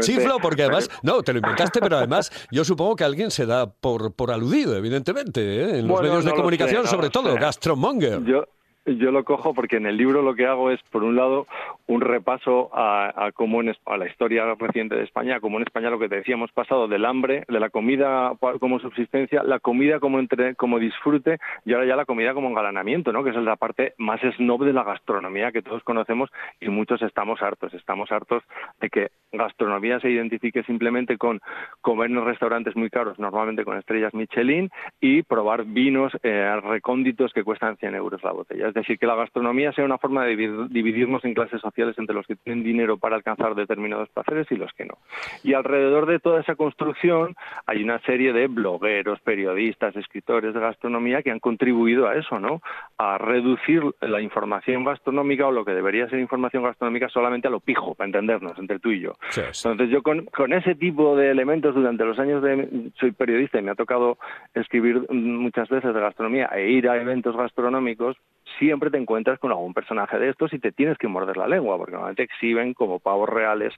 sí, 0.00 0.16
Flo, 0.20 0.38
porque 0.40 0.62
además, 0.62 0.90
no, 1.02 1.22
te 1.22 1.32
lo 1.32 1.38
inventaste, 1.38 1.80
pero 1.80 1.98
además 1.98 2.30
yo 2.50 2.64
supongo 2.64 2.96
que 2.96 3.04
alguien 3.04 3.30
se 3.30 3.46
da 3.46 3.70
por, 3.70 4.12
por 4.14 4.30
aludido, 4.30 4.76
evidentemente, 4.76 5.78
en 5.78 5.88
los 5.88 6.00
medios 6.00 6.24
de 6.24 6.32
comunicación, 6.32 6.86
sobre 6.86 7.10
todo, 7.10 7.34
gastromonger. 7.34 8.22
Yo 8.24 8.44
lo 8.84 9.24
cojo 9.24 9.54
porque 9.54 9.76
en 9.76 9.86
el 9.86 9.96
libro 9.96 10.22
lo 10.22 10.34
que 10.34 10.46
hago 10.46 10.70
es, 10.70 10.80
por 10.90 11.04
un 11.04 11.16
lado, 11.16 11.46
un 11.86 12.00
repaso 12.00 12.70
a, 12.72 13.30
cómo 13.34 13.60
en, 13.60 13.74
a 13.86 13.96
la 13.96 14.06
historia 14.06 14.54
reciente 14.54 14.94
de 14.94 15.04
España, 15.04 15.40
como 15.40 15.58
en 15.58 15.64
España 15.64 15.90
lo 15.90 15.98
que 15.98 16.08
te 16.08 16.16
decía, 16.16 16.34
hemos 16.34 16.52
pasado 16.52 16.86
del 16.88 17.04
hambre, 17.04 17.44
de 17.48 17.60
la 17.60 17.70
comida 17.70 18.32
como 18.60 18.78
subsistencia, 18.80 19.42
la 19.42 19.58
comida 19.58 20.00
como 20.00 20.18
entre, 20.18 20.54
como 20.54 20.78
disfrute 20.78 21.38
y 21.64 21.72
ahora 21.72 21.86
ya 21.86 21.96
la 21.96 22.04
comida 22.04 22.34
como 22.34 22.48
engalanamiento, 22.48 23.12
¿no? 23.12 23.24
que 23.24 23.30
es 23.30 23.36
la 23.36 23.56
parte 23.56 23.94
más 23.98 24.20
snob 24.36 24.64
de 24.64 24.72
la 24.72 24.84
gastronomía 24.84 25.52
que 25.52 25.62
todos 25.62 25.82
conocemos 25.82 26.30
y 26.60 26.68
muchos 26.68 27.00
estamos 27.02 27.40
hartos. 27.42 27.72
Estamos 27.74 28.12
hartos 28.12 28.42
de 28.80 28.90
que 28.90 29.08
gastronomía 29.32 30.00
se 30.00 30.10
identifique 30.10 30.62
simplemente 30.64 31.16
con 31.16 31.40
comer 31.80 32.10
en 32.10 32.24
restaurantes 32.24 32.76
muy 32.76 32.90
caros, 32.90 33.18
normalmente 33.18 33.64
con 33.64 33.78
estrellas 33.78 34.14
Michelin, 34.14 34.70
y 35.00 35.22
probar 35.22 35.64
vinos 35.64 36.12
eh, 36.22 36.60
recónditos 36.62 37.32
que 37.32 37.44
cuestan 37.44 37.76
100 37.76 37.94
euros 37.94 38.22
la 38.22 38.32
botella 38.32 38.73
es 38.74 38.82
decir, 38.82 38.98
que 38.98 39.06
la 39.06 39.14
gastronomía 39.14 39.72
sea 39.72 39.84
una 39.84 39.98
forma 39.98 40.24
de 40.24 40.36
dividirnos 40.68 41.24
en 41.24 41.32
clases 41.32 41.60
sociales 41.60 41.94
entre 41.96 42.12
los 42.12 42.26
que 42.26 42.34
tienen 42.34 42.64
dinero 42.64 42.98
para 42.98 43.14
alcanzar 43.14 43.54
determinados 43.54 44.08
placeres 44.08 44.50
y 44.50 44.56
los 44.56 44.72
que 44.72 44.84
no. 44.84 44.98
Y 45.44 45.54
alrededor 45.54 46.06
de 46.06 46.18
toda 46.18 46.40
esa 46.40 46.56
construcción 46.56 47.36
hay 47.66 47.84
una 47.84 48.00
serie 48.00 48.32
de 48.32 48.48
blogueros, 48.48 49.20
periodistas, 49.20 49.94
escritores 49.94 50.54
de 50.54 50.60
gastronomía 50.60 51.22
que 51.22 51.30
han 51.30 51.38
contribuido 51.38 52.08
a 52.08 52.16
eso, 52.16 52.40
¿no? 52.40 52.62
A 52.98 53.16
reducir 53.16 53.80
la 54.00 54.20
información 54.20 54.82
gastronómica 54.82 55.46
o 55.46 55.52
lo 55.52 55.64
que 55.64 55.70
debería 55.70 56.08
ser 56.08 56.18
información 56.18 56.64
gastronómica 56.64 57.08
solamente 57.08 57.46
a 57.46 57.52
lo 57.52 57.60
pijo, 57.60 57.94
para 57.94 58.06
entendernos, 58.06 58.58
entre 58.58 58.80
tú 58.80 58.90
y 58.90 59.00
yo. 59.00 59.12
Entonces 59.36 59.88
yo 59.90 60.02
con, 60.02 60.24
con 60.24 60.52
ese 60.52 60.74
tipo 60.74 61.16
de 61.16 61.30
elementos 61.30 61.76
durante 61.76 62.04
los 62.04 62.18
años 62.18 62.42
de... 62.42 62.90
Soy 62.98 63.12
periodista 63.12 63.60
y 63.60 63.62
me 63.62 63.70
ha 63.70 63.76
tocado 63.76 64.18
escribir 64.52 65.06
muchas 65.10 65.68
veces 65.68 65.94
de 65.94 66.00
gastronomía 66.00 66.46
e 66.46 66.70
ir 66.70 66.88
a 66.88 67.00
eventos 67.00 67.36
gastronómicos, 67.36 68.16
siempre 68.58 68.90
te 68.90 68.98
encuentras 68.98 69.38
con 69.38 69.50
algún 69.50 69.74
personaje 69.74 70.18
de 70.18 70.30
estos 70.30 70.52
y 70.52 70.58
te 70.58 70.72
tienes 70.72 70.98
que 70.98 71.08
morder 71.08 71.36
la 71.36 71.48
lengua, 71.48 71.76
porque 71.76 71.92
normalmente 71.92 72.22
exhiben 72.22 72.74
como 72.74 73.00
pavos 73.00 73.28
reales 73.28 73.72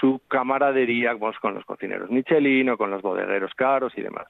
su 0.00 0.20
camaradería 0.28 1.16
con 1.40 1.54
los 1.54 1.64
cocineros 1.64 2.10
Michelin 2.10 2.70
o 2.70 2.78
con 2.78 2.90
los 2.90 3.02
bodegueros 3.02 3.54
caros 3.54 3.92
y 3.96 4.02
demás. 4.02 4.26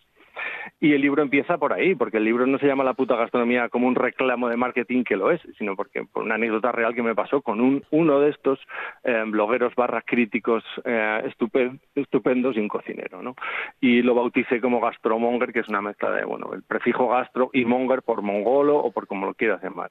Y 0.80 0.92
el 0.92 1.00
libro 1.00 1.22
empieza 1.22 1.58
por 1.58 1.72
ahí, 1.72 1.94
porque 1.94 2.18
el 2.18 2.24
libro 2.24 2.46
no 2.46 2.58
se 2.58 2.66
llama 2.66 2.84
La 2.84 2.94
puta 2.94 3.16
gastronomía 3.16 3.68
como 3.68 3.88
un 3.88 3.96
reclamo 3.96 4.48
de 4.48 4.56
marketing 4.56 5.02
que 5.02 5.16
lo 5.16 5.30
es, 5.30 5.40
sino 5.58 5.74
porque 5.74 6.04
por 6.04 6.22
una 6.22 6.36
anécdota 6.36 6.70
real 6.70 6.94
que 6.94 7.02
me 7.02 7.14
pasó 7.14 7.42
con 7.42 7.60
un, 7.60 7.84
uno 7.90 8.20
de 8.20 8.30
estos 8.30 8.60
eh, 9.02 9.24
blogueros 9.26 9.74
barra 9.74 10.02
críticos 10.02 10.62
eh, 10.84 11.32
estupendos 11.94 12.56
y 12.56 12.60
un 12.60 12.68
cocinero, 12.68 13.22
¿no? 13.22 13.34
Y 13.80 14.02
lo 14.02 14.14
bauticé 14.14 14.60
como 14.60 14.80
gastromonger, 14.80 15.52
que 15.52 15.60
es 15.60 15.68
una 15.68 15.82
mezcla 15.82 16.10
de, 16.12 16.24
bueno, 16.24 16.50
el 16.52 16.62
prefijo 16.62 17.08
gastro 17.08 17.50
y 17.52 17.64
monger 17.64 18.02
por 18.02 18.22
mongolo 18.22 18.76
o 18.78 18.92
por 18.92 19.06
como 19.06 19.26
lo 19.26 19.34
quieras 19.34 19.62
llamar. 19.62 19.90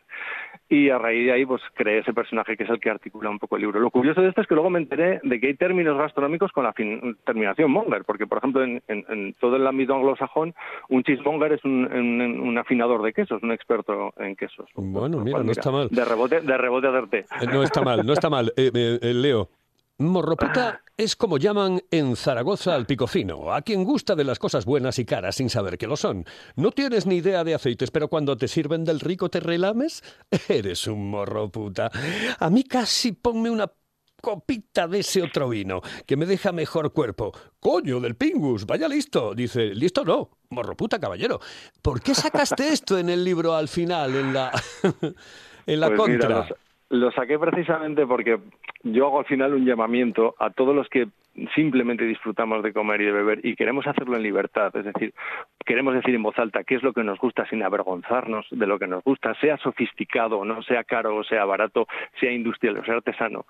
Y 0.70 0.90
a 0.90 0.98
raíz 0.98 1.26
de 1.26 1.34
ahí, 1.34 1.46
pues 1.46 1.62
creé 1.74 2.00
ese 2.00 2.14
personaje 2.14 2.56
que 2.56 2.64
es 2.64 2.70
el 2.70 2.80
que 2.80 2.90
articula 2.90 3.30
un 3.30 3.40
poco 3.40 3.56
el 3.56 3.64
libro. 3.64 3.80
Lo 3.80 3.92
curioso 3.92 4.22
de 4.22 4.30
esto 4.30 4.42
es 4.42 4.48
que 4.48 4.56
luego 4.56 4.70
me 4.70 4.80
enteré 4.80 5.20
de 5.24 5.40
que 5.40 5.48
hay 5.48 5.56
términos 5.56 5.98
gastronómicos 5.98 6.52
con 6.52 6.64
la 6.64 6.74
terminación 7.26 7.72
monger, 7.72 8.04
porque, 8.06 8.28
por 8.28 8.38
ejemplo, 8.38 8.64
en 8.64 9.34
todo 9.40 9.56
el 9.56 9.68
ámbito 9.68 9.96
anglosajón, 9.96 10.47
un 10.90 11.04
cheesemonger 11.04 11.54
es 11.54 11.66
un, 11.66 12.58
afinador 12.58 13.02
de 13.04 13.14
quesos, 13.14 13.42
un 13.44 13.52
experto 13.52 14.14
en 14.18 14.36
quesos. 14.36 14.70
Bueno, 14.76 15.20
mira, 15.20 15.44
no 15.44 15.52
está 15.52 15.72
mal. 15.72 15.90
De 15.90 16.06
rebote, 16.06 16.42
de 16.42 16.58
rebote 16.58 16.88
hacerte. 16.88 17.20
Eh, 17.42 17.48
no 17.52 17.64
está 17.64 17.82
mal, 17.82 18.06
no 18.06 18.14
está 18.14 18.30
mal. 18.30 18.54
Eh, 18.56 18.72
eh, 18.74 19.14
Leo, 19.14 19.50
Morroputa 20.00 20.82
es 20.96 21.16
como 21.16 21.38
llaman 21.38 21.82
en 21.90 22.16
Zaragoza 22.16 22.76
al 22.76 22.86
pico 22.86 23.08
fino, 23.08 23.52
a 23.52 23.62
quien 23.62 23.84
gusta 23.84 24.16
de 24.16 24.24
las 24.24 24.38
cosas 24.38 24.66
buenas 24.66 25.00
y 25.00 25.06
caras 25.06 25.36
sin 25.36 25.50
saber 25.50 25.78
que 25.78 25.88
lo 25.88 25.96
son. 25.96 26.26
No 26.56 26.72
tienes 26.72 27.08
ni 27.08 27.16
idea 27.16 27.44
de 27.44 27.56
aceites, 27.56 27.90
pero 27.90 28.08
cuando 28.08 28.38
te 28.38 28.48
sirven 28.48 28.84
del 28.84 29.00
rico 29.00 29.30
te 29.30 29.40
relames, 29.40 30.04
eres 30.50 30.88
un 30.88 31.10
morroputa. 31.10 31.90
A 32.40 32.50
mí 32.50 32.64
casi 32.64 33.12
ponme 33.12 33.50
una 33.50 33.72
copita 34.22 34.88
de 34.88 35.00
ese 35.00 35.22
otro 35.22 35.50
vino, 35.50 35.82
que 36.06 36.18
me 36.18 36.26
deja 36.26 36.52
mejor 36.52 36.94
cuerpo. 36.94 37.32
Coño, 37.60 38.00
del 38.00 38.16
Pingus, 38.16 38.66
vaya 38.66 38.88
listo. 38.88 39.34
Dice, 39.34 39.74
listo 39.74 40.04
no, 40.04 40.30
morro 40.50 40.76
puta 40.76 41.00
caballero. 41.00 41.40
¿Por 41.82 42.02
qué 42.02 42.14
sacaste 42.14 42.68
esto 42.74 42.98
en 42.98 43.10
el 43.10 43.24
libro 43.24 43.56
al 43.56 43.68
final, 43.68 44.16
en 44.16 44.34
la, 44.34 44.52
en 45.66 45.80
la 45.80 45.88
pues 45.88 46.00
contra? 46.00 46.48
lo 46.90 47.12
saqué 47.12 47.38
precisamente 47.38 48.06
porque 48.06 48.40
yo 48.84 49.08
hago 49.08 49.20
al 49.20 49.26
final 49.26 49.54
un 49.54 49.66
llamamiento 49.66 50.36
a 50.40 50.52
todos 50.52 50.76
los 50.76 50.88
que 50.90 51.10
simplemente 51.56 52.06
disfrutamos 52.06 52.64
de 52.64 52.74
comer 52.74 53.02
y 53.02 53.06
de 53.06 53.12
beber 53.12 53.40
y 53.46 53.56
queremos 53.56 53.86
hacerlo 53.88 54.16
en 54.16 54.24
libertad, 54.24 54.76
es 54.76 54.86
decir, 54.86 55.14
queremos 55.66 55.94
decir 55.94 56.16
en 56.16 56.24
voz 56.24 56.38
alta 56.40 56.64
qué 56.64 56.76
es 56.76 56.84
lo 56.84 56.94
que 56.94 57.04
nos 57.04 57.20
gusta 57.20 57.48
sin 57.50 57.64
avergonzarnos 57.64 58.46
de 58.52 58.68
lo 58.68 58.80
que 58.80 58.88
nos 58.88 59.04
gusta, 59.04 59.34
sea 59.36 59.58
sofisticado 59.58 60.44
no, 60.46 60.62
sea 60.64 60.84
caro 60.84 61.24
sea 61.24 61.46
barato, 61.46 61.88
sea 62.20 62.32
industrial 62.32 62.78
o 62.78 62.86
sea 62.86 62.96
artesano. 62.96 63.46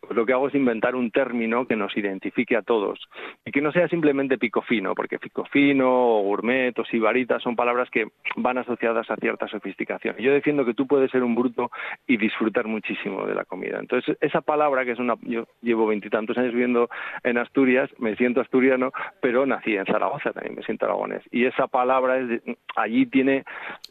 Pues 0.00 0.14
lo 0.14 0.26
que 0.26 0.32
hago 0.32 0.48
es 0.48 0.54
inventar 0.54 0.94
un 0.94 1.10
término 1.10 1.66
que 1.66 1.76
nos 1.76 1.96
identifique 1.96 2.56
a 2.56 2.62
todos 2.62 2.98
y 3.44 3.50
que 3.50 3.60
no 3.60 3.72
sea 3.72 3.88
simplemente 3.88 4.38
pico 4.38 4.62
fino, 4.62 4.94
porque 4.94 5.18
pico 5.18 5.44
fino 5.46 5.88
o 5.90 6.22
gourmet 6.22 6.78
o 6.78 6.84
sibarita 6.84 7.38
son 7.40 7.56
palabras 7.56 7.88
que 7.90 8.08
van 8.36 8.58
asociadas 8.58 9.10
a 9.10 9.16
cierta 9.16 9.48
sofisticación. 9.48 10.16
Yo 10.18 10.32
defiendo 10.32 10.64
que 10.64 10.74
tú 10.74 10.86
puedes 10.86 11.10
ser 11.10 11.22
un 11.22 11.34
bruto 11.34 11.70
y 12.06 12.16
disfrutar 12.16 12.66
muchísimo 12.66 13.26
de 13.26 13.34
la 13.34 13.44
comida. 13.44 13.78
Entonces, 13.78 14.16
esa 14.20 14.40
palabra 14.40 14.84
que 14.84 14.92
es 14.92 14.98
una... 14.98 15.14
Yo 15.22 15.46
llevo 15.62 15.86
veintitantos 15.86 16.36
años 16.38 16.52
viviendo 16.52 16.88
en 17.22 17.29
Asturias, 17.38 17.90
me 17.98 18.16
siento 18.16 18.40
asturiano, 18.40 18.92
pero 19.20 19.46
nací 19.46 19.76
en 19.76 19.86
Zaragoza, 19.86 20.32
también 20.32 20.56
me 20.56 20.62
siento 20.62 20.86
aragonés. 20.86 21.22
Y 21.30 21.44
esa 21.44 21.66
palabra 21.66 22.18
es 22.18 22.42
allí 22.76 23.06
tiene, 23.06 23.44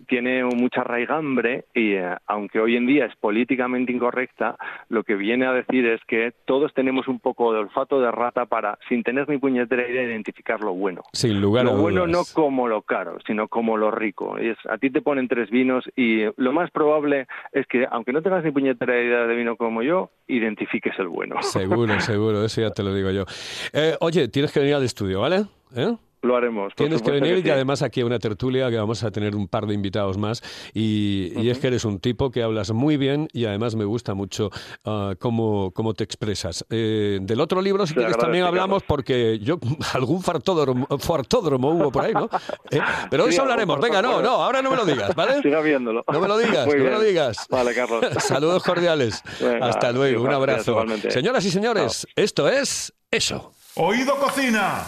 tiene 0.08 0.44
mucha 0.44 0.84
raigambre 0.84 1.66
y 1.74 1.94
eh, 1.94 2.16
aunque 2.28 2.60
hoy 2.60 2.76
en 2.76 2.88
día 2.88 3.06
es 3.06 3.16
políticamente 3.18 3.92
incorrecta, 3.92 4.58
lo 4.90 5.04
que 5.04 5.16
viene 5.16 5.46
a 5.46 5.54
decir 5.54 5.86
es 5.86 6.02
que 6.08 6.34
todos 6.46 6.74
tenemos 6.74 7.08
un 7.08 7.20
poco 7.20 7.54
de 7.54 7.60
olfato 7.60 8.00
de 8.02 8.12
rata 8.12 8.46
para, 8.46 8.78
sin 8.88 9.04
tener 9.04 9.28
ni 9.30 9.38
puñetera 9.38 9.88
idea, 9.88 10.04
identificar 10.04 10.62
lo 10.62 10.74
bueno. 10.74 11.04
Sin 11.14 11.42
lugar 11.42 11.66
lo 11.66 11.78
bueno 11.78 12.08
no 12.08 12.24
como 12.34 12.68
lo 12.68 12.82
caro, 12.82 13.18
sino 13.26 13.48
como 13.48 13.78
lo 13.78 13.92
rico. 13.92 14.38
es, 14.38 14.58
a 14.70 14.78
ti 14.78 14.90
te 14.90 15.02
ponen 15.02 15.28
tres 15.28 15.50
vinos 15.50 15.86
y 15.96 16.26
lo 16.38 16.54
más 16.54 16.72
probable 16.72 17.28
es 17.52 17.68
que, 17.68 17.86
aunque 17.90 18.14
no 18.14 18.22
tengas 18.22 18.44
ni 18.44 18.52
puñetera 18.52 19.00
idea 19.02 19.28
de 19.28 19.36
vino 19.36 19.56
como 19.56 19.82
yo, 19.82 20.12
identifiques 20.28 20.98
el 21.00 21.08
bueno. 21.08 21.42
Seguro, 21.42 22.00
seguro, 22.00 22.44
eso 22.44 22.62
ya 22.62 22.72
te 22.72 22.84
lo 22.84 22.94
digo 22.94 23.12
yo. 23.12 23.26
Eh, 23.74 23.96
oye, 24.00 24.28
tienes 24.28 24.52
que 24.52 24.60
venir 24.60 24.76
al 24.76 24.84
estudio, 24.84 25.22
¿vale? 25.22 25.46
¿Eh? 25.76 25.96
Lo 26.22 26.36
haremos. 26.36 26.74
Tienes 26.76 27.02
que 27.02 27.12
venir 27.12 27.46
y 27.46 27.50
además 27.50 27.82
aquí 27.82 28.02
a 28.02 28.06
una 28.06 28.20
tertulia 28.20 28.70
que 28.70 28.78
vamos 28.78 29.04
a 29.04 29.12
tener 29.12 29.36
un 29.36 29.48
par 29.48 29.66
de 29.68 29.74
invitados 29.74 30.18
más 30.18 30.44
y, 30.74 31.50
es 31.50 31.58
que 31.60 31.68
eres 31.68 31.86
un 31.86 32.00
tipo 32.00 32.30
que 32.30 32.44
hablas 32.44 32.72
muy 32.72 32.98
bien 32.98 33.28
y 33.34 33.46
además 33.46 33.76
me 33.76 33.86
gusta 33.86 34.14
mucho 34.14 34.52
uh, 34.86 35.16
cómo, 35.18 35.72
cómo, 35.72 35.94
te 35.94 36.04
expresas. 36.04 36.66
Eh, 36.70 37.20
del 37.22 37.40
otro 37.40 37.62
libro, 37.62 37.88
si 37.88 37.96
quieres, 37.96 38.18
también 38.18 38.44
hablamos 38.44 38.84
porque 38.84 39.40
yo 39.40 39.60
algún 39.94 40.22
fartódromo, 40.22 40.88
fartódromo 41.00 41.72
hubo 41.72 41.92
por 41.92 42.06
ahí, 42.06 42.14
¿no? 42.14 42.30
Eh, 42.72 42.80
pero 43.10 43.28
eso 43.28 43.42
hablaremos. 43.42 43.80
Venga, 43.80 44.02
no, 44.02 44.22
no, 44.22 44.30
ahora 44.30 44.62
no 44.62 44.70
me 44.70 44.76
lo 44.76 44.86
digas, 44.86 45.16
¿vale? 45.16 45.42
Siga 45.42 45.62
viéndolo. 45.62 46.04
No 46.12 46.20
me 46.20 46.28
lo 46.28 46.38
digas, 46.38 46.68
no 46.68 46.74
me 46.74 46.90
lo 46.90 47.02
digas. 47.02 47.48
Vale, 47.50 47.74
Carlos. 47.74 48.06
Saludos 48.20 48.64
cordiales. 48.64 49.24
Hasta 49.62 49.92
luego, 49.92 50.24
un 50.24 50.34
abrazo. 50.34 50.84
Señoras 51.10 51.46
y 51.46 51.52
señores, 51.52 52.08
esto 52.16 52.48
es 52.48 52.94
eso. 53.10 53.54
Oído 53.76 54.18
Cocina 54.18 54.84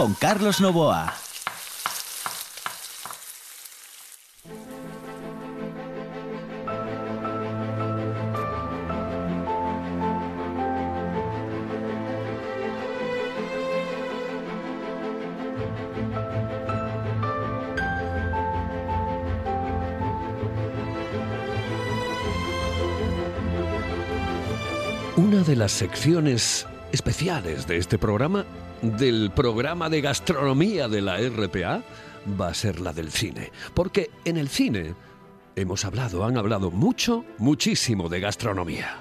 con 0.00 0.14
Carlos 0.14 0.62
Novoa. 0.62 1.12
Una 25.16 25.42
de 25.42 25.56
las 25.56 25.72
secciones 25.72 26.66
especiales 26.90 27.66
de 27.66 27.76
este 27.76 27.98
programa 27.98 28.46
del 28.82 29.30
programa 29.30 29.88
de 29.88 30.00
gastronomía 30.00 30.88
de 30.88 31.02
la 31.02 31.18
RPA, 31.18 31.82
va 32.40 32.48
a 32.48 32.54
ser 32.54 32.80
la 32.80 32.92
del 32.92 33.10
cine. 33.10 33.50
Porque 33.74 34.10
en 34.24 34.36
el 34.36 34.48
cine 34.48 34.94
hemos 35.56 35.84
hablado, 35.84 36.24
han 36.24 36.36
hablado 36.36 36.70
mucho, 36.70 37.24
muchísimo 37.38 38.08
de 38.08 38.20
gastronomía. 38.20 38.96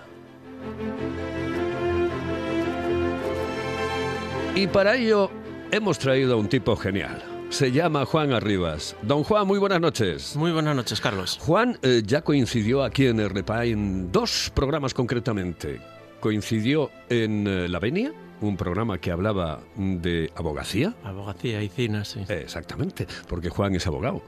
Y 4.55 4.67
para 4.67 4.95
ello 4.95 5.31
hemos 5.71 5.99
traído 5.99 6.33
a 6.33 6.37
un 6.37 6.49
tipo 6.49 6.75
genial. 6.75 7.23
Se 7.49 7.71
llama 7.71 8.05
Juan 8.05 8.31
Arribas. 8.31 8.95
Don 9.01 9.23
Juan, 9.23 9.47
muy 9.47 9.57
buenas 9.57 9.81
noches. 9.81 10.35
Muy 10.35 10.51
buenas 10.51 10.75
noches, 10.75 11.01
Carlos. 11.01 11.39
Juan 11.41 11.79
eh, 11.81 12.03
ya 12.05 12.21
coincidió 12.21 12.83
aquí 12.83 13.07
en 13.07 13.27
RPA 13.27 13.65
en 13.65 14.11
dos 14.11 14.51
programas 14.53 14.93
concretamente. 14.93 15.81
Coincidió 16.19 16.91
en 17.09 17.47
eh, 17.47 17.67
La 17.67 17.79
Venia, 17.79 18.13
un 18.41 18.57
programa 18.57 18.97
que 18.99 19.11
hablaba 19.11 19.59
de 19.75 20.31
abogacía. 20.35 20.95
Abogacía 21.03 21.61
y 21.61 21.69
cine, 21.69 22.05
sí. 22.05 22.21
exactamente, 22.29 23.07
porque 23.27 23.49
Juan 23.49 23.75
es 23.75 23.85
abogado. 23.87 24.21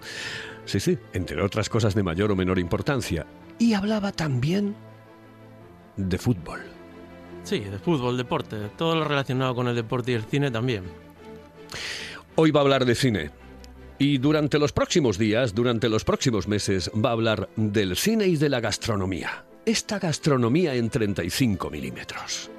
Sí, 0.65 0.79
sí, 0.79 0.97
entre 1.13 1.41
otras 1.41 1.69
cosas 1.69 1.95
de 1.95 2.03
mayor 2.03 2.31
o 2.31 2.35
menor 2.35 2.59
importancia. 2.59 3.25
Y 3.59 3.73
hablaba 3.73 4.11
también 4.11 4.75
de 5.97 6.17
fútbol. 6.17 6.61
Sí, 7.43 7.59
de 7.59 7.79
fútbol, 7.79 8.17
deporte, 8.17 8.57
todo 8.77 8.95
lo 8.95 9.03
relacionado 9.03 9.55
con 9.55 9.67
el 9.67 9.75
deporte 9.75 10.11
y 10.11 10.15
el 10.15 10.23
cine 10.23 10.51
también. 10.51 10.83
Hoy 12.35 12.51
va 12.51 12.59
a 12.59 12.63
hablar 12.63 12.85
de 12.85 12.95
cine. 12.95 13.31
Y 13.97 14.17
durante 14.17 14.57
los 14.57 14.71
próximos 14.71 15.17
días, 15.17 15.53
durante 15.53 15.89
los 15.89 16.03
próximos 16.03 16.47
meses, 16.47 16.89
va 16.93 17.09
a 17.09 17.13
hablar 17.13 17.49
del 17.55 17.95
cine 17.95 18.27
y 18.27 18.35
de 18.35 18.49
la 18.49 18.59
gastronomía. 18.59 19.45
Esta 19.65 19.99
gastronomía 19.99 20.73
en 20.75 20.89
35 20.89 21.69
milímetros. 21.69 22.50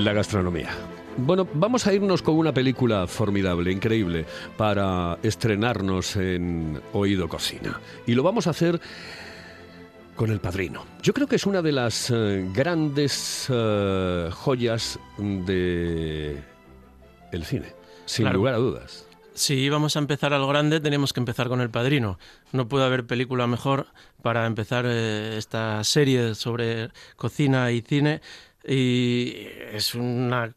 La 0.00 0.14
gastronomía. 0.14 0.70
Bueno, 1.18 1.46
vamos 1.52 1.86
a 1.86 1.92
irnos 1.92 2.22
con 2.22 2.36
una 2.36 2.54
película 2.54 3.06
formidable, 3.06 3.70
increíble, 3.70 4.24
para 4.56 5.18
estrenarnos 5.22 6.16
en 6.16 6.80
Oído 6.94 7.28
Cocina. 7.28 7.78
Y 8.06 8.14
lo 8.14 8.22
vamos 8.22 8.46
a 8.46 8.50
hacer 8.50 8.80
con 10.16 10.30
El 10.30 10.40
Padrino. 10.40 10.86
Yo 11.02 11.12
creo 11.12 11.26
que 11.26 11.36
es 11.36 11.44
una 11.44 11.60
de 11.60 11.72
las 11.72 12.10
eh, 12.10 12.48
grandes 12.54 13.48
eh, 13.50 14.30
joyas 14.32 14.98
de 15.18 16.42
el 17.30 17.44
cine, 17.44 17.74
sin 18.06 18.32
lugar 18.32 18.54
a 18.54 18.56
dudas. 18.58 19.06
Si 19.34 19.68
vamos 19.68 19.96
a 19.96 19.98
empezar 19.98 20.32
a 20.32 20.38
lo 20.38 20.48
grande, 20.48 20.80
tenemos 20.80 21.12
que 21.12 21.20
empezar 21.20 21.48
con 21.48 21.60
El 21.60 21.68
Padrino. 21.68 22.18
No 22.52 22.68
puede 22.68 22.86
haber 22.86 23.06
película 23.06 23.46
mejor 23.46 23.86
para 24.22 24.46
empezar 24.46 24.86
eh, 24.88 25.36
esta 25.36 25.84
serie 25.84 26.34
sobre 26.34 26.88
cocina 27.16 27.70
y 27.70 27.82
cine 27.82 28.22
y 28.66 29.46
es 29.72 29.94
una 29.94 30.54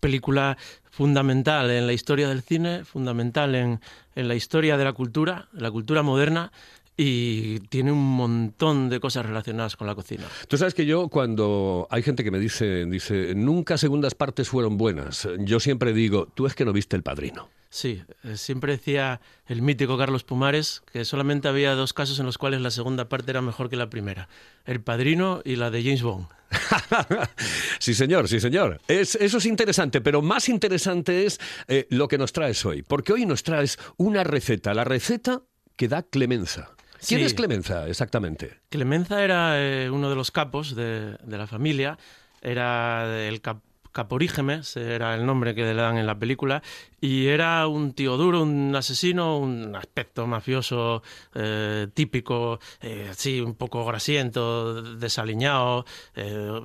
película 0.00 0.56
fundamental 0.90 1.70
en 1.70 1.86
la 1.86 1.92
historia 1.92 2.28
del 2.28 2.42
cine, 2.42 2.84
fundamental 2.84 3.54
en, 3.54 3.80
en 4.14 4.28
la 4.28 4.34
historia 4.34 4.76
de 4.76 4.84
la 4.84 4.92
cultura, 4.92 5.48
la 5.52 5.70
cultura 5.70 6.02
moderna, 6.02 6.52
y 6.96 7.60
tiene 7.60 7.92
un 7.92 8.16
montón 8.16 8.90
de 8.90 9.00
cosas 9.00 9.24
relacionadas 9.24 9.76
con 9.76 9.86
la 9.86 9.94
cocina. 9.94 10.24
Tú 10.48 10.58
sabes 10.58 10.74
que 10.74 10.84
yo 10.84 11.08
cuando 11.08 11.86
hay 11.90 12.02
gente 12.02 12.22
que 12.22 12.30
me 12.30 12.38
dice, 12.38 12.84
dice, 12.86 13.34
nunca 13.34 13.78
segundas 13.78 14.14
partes 14.14 14.48
fueron 14.48 14.76
buenas, 14.76 15.28
yo 15.38 15.58
siempre 15.58 15.92
digo, 15.92 16.28
tú 16.34 16.46
es 16.46 16.54
que 16.54 16.64
no 16.64 16.72
viste 16.72 16.96
el 16.96 17.02
padrino. 17.02 17.48
Sí, 17.72 18.02
eh, 18.22 18.36
siempre 18.36 18.72
decía 18.72 19.22
el 19.46 19.62
mítico 19.62 19.96
Carlos 19.96 20.24
Pumares 20.24 20.82
que 20.92 21.06
solamente 21.06 21.48
había 21.48 21.74
dos 21.74 21.94
casos 21.94 22.18
en 22.20 22.26
los 22.26 22.36
cuales 22.36 22.60
la 22.60 22.70
segunda 22.70 23.08
parte 23.08 23.30
era 23.30 23.40
mejor 23.40 23.70
que 23.70 23.76
la 23.76 23.88
primera, 23.88 24.28
El 24.66 24.82
Padrino 24.82 25.40
y 25.42 25.56
la 25.56 25.70
de 25.70 25.82
James 25.82 26.02
Bond. 26.02 26.26
sí, 27.78 27.94
señor, 27.94 28.28
sí, 28.28 28.40
señor. 28.40 28.78
Es, 28.88 29.14
eso 29.14 29.38
es 29.38 29.46
interesante, 29.46 30.02
pero 30.02 30.20
más 30.20 30.50
interesante 30.50 31.24
es 31.24 31.40
eh, 31.66 31.86
lo 31.88 32.08
que 32.08 32.18
nos 32.18 32.34
traes 32.34 32.62
hoy, 32.66 32.82
porque 32.82 33.14
hoy 33.14 33.24
nos 33.24 33.42
traes 33.42 33.78
una 33.96 34.22
receta, 34.22 34.74
la 34.74 34.84
receta 34.84 35.40
que 35.74 35.88
da 35.88 36.02
Clemenza. 36.02 36.72
¿Quién 37.08 37.22
es 37.22 37.32
Clemenza 37.32 37.88
exactamente? 37.88 38.60
Clemenza 38.68 39.24
era 39.24 39.54
eh, 39.58 39.88
uno 39.90 40.10
de 40.10 40.14
los 40.14 40.30
capos 40.30 40.76
de, 40.76 41.16
de 41.24 41.38
la 41.38 41.46
familia, 41.46 41.98
era 42.42 43.26
el 43.26 43.40
cap 43.40 43.62
Caporígemes 43.92 44.76
era 44.76 45.14
el 45.14 45.26
nombre 45.26 45.54
que 45.54 45.62
le 45.62 45.74
dan 45.74 45.98
en 45.98 46.06
la 46.06 46.18
película, 46.18 46.62
y 47.00 47.26
era 47.26 47.66
un 47.66 47.92
tío 47.92 48.16
duro, 48.16 48.42
un 48.42 48.74
asesino, 48.74 49.38
un 49.38 49.76
aspecto 49.76 50.26
mafioso 50.26 51.02
eh, 51.34 51.88
típico, 51.94 52.58
eh, 52.80 53.08
así 53.10 53.40
un 53.40 53.54
poco 53.54 53.84
grasiento, 53.84 54.82
desaliñado, 54.96 55.84
eh, 56.16 56.60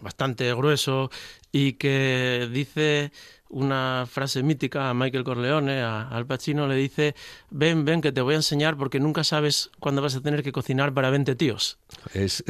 bastante 0.00 0.52
grueso, 0.54 1.10
y 1.52 1.74
que 1.74 2.48
dice 2.50 3.12
una 3.52 4.06
frase 4.10 4.42
mítica 4.42 4.88
a 4.88 4.94
Michael 4.94 5.24
Corleone, 5.24 5.82
a 5.82 6.08
Al 6.08 6.26
Pacino, 6.26 6.66
le 6.66 6.74
dice, 6.74 7.14
ven, 7.50 7.84
ven, 7.84 8.00
que 8.00 8.10
te 8.10 8.22
voy 8.22 8.32
a 8.32 8.36
enseñar 8.38 8.78
porque 8.78 8.98
nunca 8.98 9.22
sabes 9.24 9.70
cuándo 9.78 10.00
vas 10.00 10.16
a 10.16 10.22
tener 10.22 10.42
que 10.42 10.52
cocinar 10.52 10.94
para 10.94 11.10
20 11.10 11.34
tíos. 11.36 11.78
Es, 12.14 12.42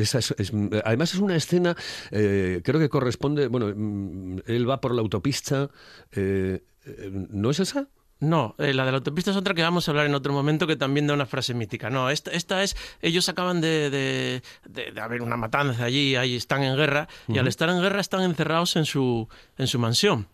además 0.84 1.12
es 1.12 1.20
una 1.20 1.34
escena, 1.34 1.76
eh, 2.12 2.60
creo 2.64 2.80
que 2.80 2.88
corresponde, 2.88 3.48
bueno, 3.48 3.72
mm, 3.74 4.42
él 4.46 4.70
va 4.70 4.80
por 4.80 4.94
la 4.94 5.02
autopista, 5.02 5.70
eh, 6.12 6.62
¿no 7.10 7.50
es 7.50 7.58
esa? 7.58 7.88
No, 8.22 8.54
eh, 8.58 8.72
la 8.72 8.84
de 8.84 8.92
la 8.92 8.98
autopista 8.98 9.32
es 9.32 9.36
otra 9.36 9.52
que 9.52 9.62
vamos 9.62 9.86
a 9.86 9.90
hablar 9.90 10.06
en 10.06 10.14
otro 10.14 10.32
momento 10.32 10.66
que 10.66 10.76
también 10.76 11.06
da 11.06 11.14
una 11.14 11.26
frase 11.26 11.54
mítica. 11.54 11.90
No, 11.90 12.08
esta, 12.08 12.30
esta 12.30 12.62
es, 12.62 12.76
ellos 13.00 13.28
acaban 13.28 13.60
de, 13.60 13.90
de, 13.90 14.42
de, 14.68 15.00
haber 15.00 15.22
una 15.22 15.36
matanza 15.36 15.84
allí, 15.84 16.14
ahí 16.16 16.36
están 16.36 16.62
en 16.62 16.76
guerra, 16.76 17.08
y 17.28 17.38
al 17.38 17.48
estar 17.48 17.68
en 17.68 17.80
guerra 17.80 18.00
están 18.00 18.22
encerrados 18.22 18.76
en 18.76 18.84
su, 18.84 19.28
en 19.58 19.66
su 19.66 19.78
mansión 19.78 20.28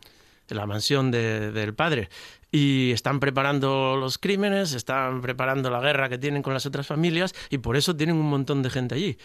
la 0.55 0.66
mansión 0.66 1.11
del 1.11 1.74
padre. 1.74 2.09
Y 2.51 2.92
están 2.92 3.20
preparando 3.20 3.96
los 3.96 4.18
crímenes, 4.18 4.72
están 4.72 5.20
preparando 5.20 5.70
la 5.70 5.81
guerra 5.81 6.09
que 6.09 6.18
tienen 6.18 6.42
con 6.42 6.55
las 6.55 6.66
otras 6.66 6.87
familias 6.87 7.35
y 7.51 7.59
por 7.59 7.77
eso 7.77 7.94
tienen 7.94 8.16
un 8.16 8.29
montón 8.29 8.62
de 8.62 8.70
gente 8.70 8.94
allí. 8.94 9.18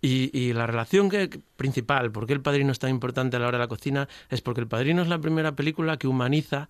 Y, 0.00 0.52
la 0.52 0.66
relación 0.66 1.10
que, 1.10 1.40
principal, 1.56 2.12
por 2.12 2.26
qué 2.26 2.32
el 2.32 2.40
padrino 2.40 2.70
es 2.70 2.78
tan 2.78 2.90
importante 2.90 3.36
a 3.36 3.40
la 3.40 3.48
hora 3.48 3.58
de 3.58 3.64
la 3.64 3.68
cocina, 3.68 4.08
es 4.30 4.40
porque 4.40 4.60
el 4.60 4.68
padrino 4.68 5.02
es 5.02 5.08
la 5.08 5.18
primera 5.18 5.56
película 5.56 5.96
que 5.96 6.06
humaniza, 6.06 6.68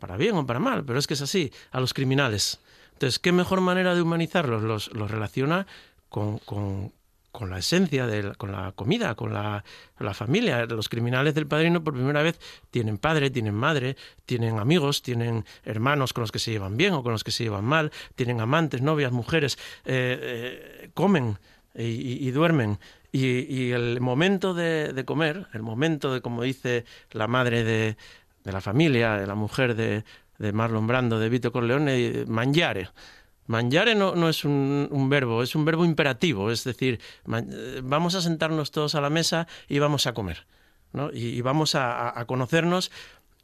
para 0.00 0.16
bien 0.16 0.34
o 0.34 0.46
para 0.46 0.58
mal, 0.58 0.84
pero 0.84 0.98
es 0.98 1.06
que 1.06 1.14
es 1.14 1.22
así, 1.22 1.52
a 1.70 1.78
los 1.78 1.94
criminales. 1.94 2.60
Entonces, 2.94 3.18
¿qué 3.18 3.32
mejor 3.32 3.60
manera 3.60 3.94
de 3.94 4.02
humanizarlos? 4.02 4.62
Los, 4.62 5.10
relaciona 5.10 5.66
con, 6.08 6.38
con 7.32 7.50
la 7.50 7.58
esencia, 7.58 8.06
de 8.06 8.34
con 8.34 8.52
la 8.52 8.72
comida, 8.72 9.14
con 9.14 9.32
la, 9.32 9.64
la, 9.98 10.14
familia. 10.14 10.66
Los 10.66 10.88
criminales 10.88 11.34
del 11.34 11.46
padrino 11.46 11.82
por 11.82 11.94
primera 11.94 12.22
vez 12.22 12.38
tienen 12.70 12.98
padre, 12.98 13.30
tienen 13.30 13.54
madre, 13.54 13.96
tienen 14.26 14.58
amigos, 14.58 15.02
tienen 15.02 15.44
hermanos 15.64 16.12
con 16.12 16.22
los 16.22 16.32
que 16.32 16.38
se 16.38 16.50
llevan 16.50 16.76
bien 16.76 16.92
o 16.94 17.02
con 17.02 17.12
los 17.12 17.24
que 17.24 17.30
se 17.30 17.44
llevan 17.44 17.64
mal, 17.64 17.92
tienen 18.16 18.40
amantes, 18.40 18.82
novias, 18.82 19.12
mujeres, 19.12 19.58
eh, 19.84 20.18
eh, 20.82 20.90
comen 20.94 21.38
y, 21.74 22.30
duermen. 22.32 22.78
Y, 23.12 23.70
el 23.70 24.00
momento 24.00 24.54
de, 24.54 24.92
de, 24.92 25.04
comer, 25.04 25.46
el 25.52 25.62
momento 25.62 26.12
de, 26.12 26.20
como 26.20 26.42
dice 26.42 26.84
la 27.12 27.28
madre 27.28 27.64
de, 27.64 27.96
de 28.44 28.52
la 28.52 28.60
familia, 28.60 29.14
de 29.14 29.26
la 29.26 29.34
mujer 29.34 29.74
de, 29.74 30.04
de 30.38 30.52
Marlon 30.52 30.86
Brando, 30.86 31.18
de 31.18 31.28
Vito 31.28 31.52
Corleone, 31.52 32.24
mangiare 32.26 32.88
Mangiare 33.50 33.96
no, 33.96 34.14
no 34.14 34.28
es 34.28 34.44
un, 34.44 35.08
verbo, 35.10 35.42
es 35.42 35.56
un 35.56 35.64
verbo 35.64 35.84
imperativo, 35.84 36.52
es 36.52 36.62
decir, 36.62 37.00
eh, 37.32 37.80
vamos 37.82 38.14
a 38.14 38.20
sentarnos 38.20 38.70
todos 38.70 38.94
a 38.94 39.00
la 39.00 39.10
mesa 39.10 39.48
y 39.68 39.80
vamos 39.80 40.06
a 40.06 40.14
comer. 40.14 40.46
¿no? 40.92 41.10
Y, 41.12 41.40
vamos 41.40 41.74
a, 41.74 42.16
a, 42.16 42.24
conocernos 42.26 42.92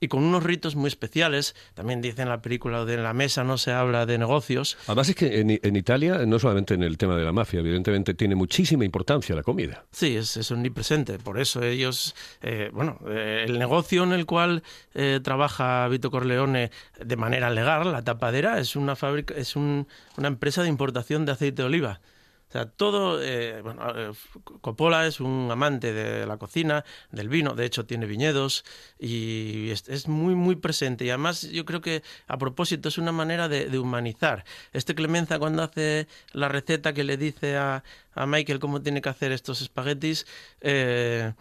y 0.00 0.08
con 0.08 0.22
unos 0.22 0.42
ritos 0.42 0.76
muy 0.76 0.88
especiales. 0.88 1.54
También 1.74 2.00
dice 2.00 2.22
en 2.22 2.28
la 2.28 2.42
película 2.42 2.84
de 2.84 2.94
en 2.94 3.02
la 3.02 3.12
mesa 3.12 3.44
no 3.44 3.58
se 3.58 3.72
habla 3.72 4.06
de 4.06 4.18
negocios. 4.18 4.76
Además 4.86 5.08
es 5.08 5.14
que 5.14 5.40
en, 5.40 5.76
Italia, 5.76 6.24
no 6.26 6.38
solamente 6.38 6.74
en 6.74 6.82
el 6.82 6.96
tema 6.96 7.16
de 7.16 7.24
la 7.24 7.32
mafia, 7.32 7.60
evidentemente 7.60 8.14
tiene 8.14 8.34
muchísima 8.34 8.84
importancia 8.84 9.34
la 9.34 9.42
comida. 9.42 9.84
Sí, 9.92 10.16
es, 10.16 10.36
es 10.36 10.50
omnipresente. 10.50 11.18
Por 11.18 11.38
eso 11.38 11.62
ellos, 11.62 12.14
eh, 12.42 12.70
bueno, 12.72 12.98
eh, 13.08 13.44
el 13.46 13.58
negocio 13.58 14.02
en 14.02 14.12
el 14.12 14.26
cual 14.26 14.62
eh, 14.94 15.20
trabaja 15.22 15.86
Vito 15.88 16.10
Corleone 16.10 16.70
de 17.04 17.16
manera 17.16 17.50
legal, 17.50 17.92
la 17.92 18.02
tapadera, 18.02 18.58
es 18.58 18.76
una 18.76 18.96
fábrica, 18.96 19.34
es 19.34 19.56
una 19.56 19.86
empresa 20.16 20.62
de 20.62 20.68
importación 20.68 21.26
de 21.26 21.32
aceite 21.32 21.62
de 21.62 21.66
oliva. 21.66 22.00
O 22.48 22.52
sea, 22.52 22.66
todo, 22.66 23.20
eh, 23.22 23.60
bueno, 23.60 23.82
eh, 23.96 24.12
Coppola 24.60 25.06
es 25.06 25.18
un 25.18 25.48
amante 25.50 25.92
de 25.92 26.26
la 26.26 26.36
cocina, 26.36 26.84
del 27.10 27.28
vino, 27.28 27.54
de 27.54 27.66
hecho 27.66 27.86
tiene 27.86 28.06
viñedos 28.06 28.64
y 29.00 29.70
es, 29.70 30.06
muy, 30.06 30.36
muy 30.36 30.54
presente. 30.54 31.04
Y 31.04 31.10
además 31.10 31.42
yo 31.42 31.64
creo 31.64 31.80
que 31.80 32.04
a 32.28 32.38
propósito 32.38 32.88
es 32.88 32.98
una 32.98 33.10
manera 33.10 33.48
de, 33.48 33.76
humanizar. 33.78 34.44
Este 34.72 34.94
Clemenza 34.94 35.40
cuando 35.40 35.62
hace 35.62 36.06
la 36.32 36.48
receta 36.48 36.92
que 36.92 37.02
le 37.02 37.16
dice 37.16 37.56
a, 37.56 37.82
a 38.14 38.26
Michael 38.26 38.60
cómo 38.60 38.80
tiene 38.80 39.02
que 39.02 39.08
hacer 39.08 39.32
estos 39.32 39.60
espaguetis, 39.60 40.26
eh, 40.60 41.32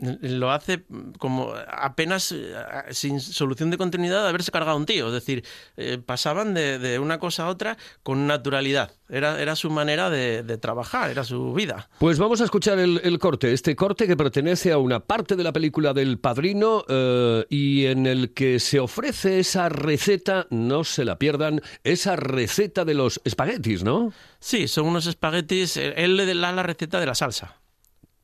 lo 0.00 0.50
hace 0.50 0.84
como 1.18 1.52
apenas 1.68 2.32
eh, 2.32 2.54
sin 2.90 3.20
solución 3.20 3.70
de 3.70 3.78
continuidad 3.78 4.22
de 4.22 4.28
haberse 4.28 4.50
cargado 4.50 4.76
un 4.76 4.86
tío. 4.86 5.08
Es 5.08 5.12
decir, 5.12 5.44
eh, 5.76 5.98
pasaban 6.04 6.54
de, 6.54 6.98
una 6.98 7.18
cosa 7.18 7.44
a 7.44 7.48
otra 7.48 7.76
con 8.02 8.26
naturalidad. 8.26 8.92
Era, 9.08 9.40
era 9.40 9.56
su 9.56 9.70
manera 9.70 10.08
de, 10.08 10.42
trabajar, 10.58 11.10
era 11.10 11.24
su 11.24 11.52
vida. 11.52 11.88
Pues 11.98 12.18
vamos 12.18 12.40
a 12.40 12.44
escuchar 12.44 12.78
el, 12.78 13.18
corte, 13.18 13.52
este 13.52 13.74
corte 13.76 14.06
que 14.06 14.16
pertenece 14.16 14.72
a 14.72 14.78
una 14.78 15.00
parte 15.00 15.36
de 15.36 15.44
la 15.44 15.52
película 15.52 15.92
del 15.92 16.18
Padrino 16.18 16.84
eh, 16.88 17.44
y 17.48 17.86
en 17.86 18.06
el 18.06 18.32
que 18.32 18.60
se 18.60 18.78
ofrece 18.78 19.40
esa 19.40 19.68
receta, 19.68 20.46
no 20.50 20.84
se 20.84 21.04
la 21.04 21.18
pierdan, 21.18 21.60
esa 21.84 22.16
receta 22.16 22.84
de 22.84 22.94
los 22.94 23.20
espaguetis, 23.24 23.82
¿no? 23.82 24.12
Sí, 24.38 24.68
son 24.68 24.86
unos 24.86 25.06
espaguetis, 25.06 25.76
él 25.76 26.16
le 26.16 26.26
da 26.26 26.52
la 26.52 26.62
receta 26.62 27.00
de 27.00 27.06
la 27.06 27.14
salsa 27.14 27.59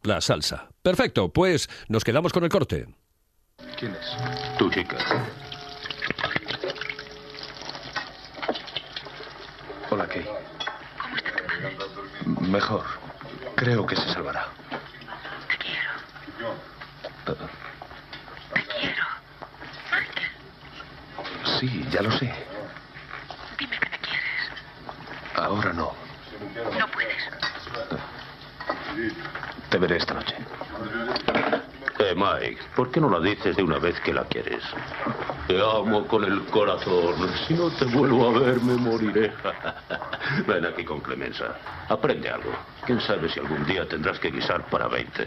la 0.06 0.20
salsa. 0.20 0.68
Perfecto, 0.82 1.32
pues 1.32 1.68
nos 1.88 2.04
quedamos 2.04 2.32
con 2.32 2.44
el 2.44 2.50
corte. 2.50 2.86
¿Quién 3.78 3.94
es? 3.94 4.58
Tu 4.58 4.70
chica. 4.70 4.96
Hola, 9.90 10.06
Kay. 10.06 10.24
¿Cómo 11.00 11.16
está 11.16 11.32
tu 11.36 11.44
madre? 11.44 12.50
Mejor. 12.50 12.84
Creo 13.56 13.86
que 13.86 13.96
se 13.96 14.12
salvará. 14.12 14.48
Te 15.48 15.58
quiero. 15.58 15.90
Te 18.54 18.62
quiero. 18.78 19.04
Michael. 19.90 21.58
Sí, 21.60 21.86
ya 21.90 22.02
lo 22.02 22.10
sé. 22.12 22.32
Dime 23.58 23.78
que 23.78 23.88
me 23.88 23.98
quieres. 23.98 24.50
Ahora 25.36 25.72
no. 25.72 25.94
No 26.78 26.88
puedes. 26.88 27.22
Te 29.70 29.78
veré 29.78 29.96
esta 29.96 30.14
noche. 30.14 30.36
Eh, 31.98 32.14
Mike, 32.14 32.60
¿por 32.74 32.90
qué 32.90 33.00
no 33.00 33.08
la 33.08 33.20
dices 33.20 33.56
de 33.56 33.62
una 33.62 33.78
vez 33.78 33.98
que 34.00 34.12
la 34.12 34.24
quieres? 34.24 34.62
Te 35.46 35.58
amo 35.58 36.06
con 36.06 36.24
el 36.24 36.44
corazón. 36.46 37.14
Si 37.46 37.54
no 37.54 37.70
te 37.70 37.86
vuelvo 37.86 38.28
a 38.28 38.40
ver, 38.40 38.60
me 38.60 38.74
moriré. 38.74 39.32
Ven 40.46 40.66
aquí 40.66 40.84
con 40.84 41.00
Clemenza. 41.00 41.56
Aprende 41.88 42.28
algo. 42.28 42.50
Quién 42.84 43.00
sabe 43.00 43.28
si 43.28 43.40
algún 43.40 43.64
día 43.64 43.88
tendrás 43.88 44.18
que 44.18 44.30
guisar 44.30 44.68
para 44.68 44.88
20. 44.88 45.26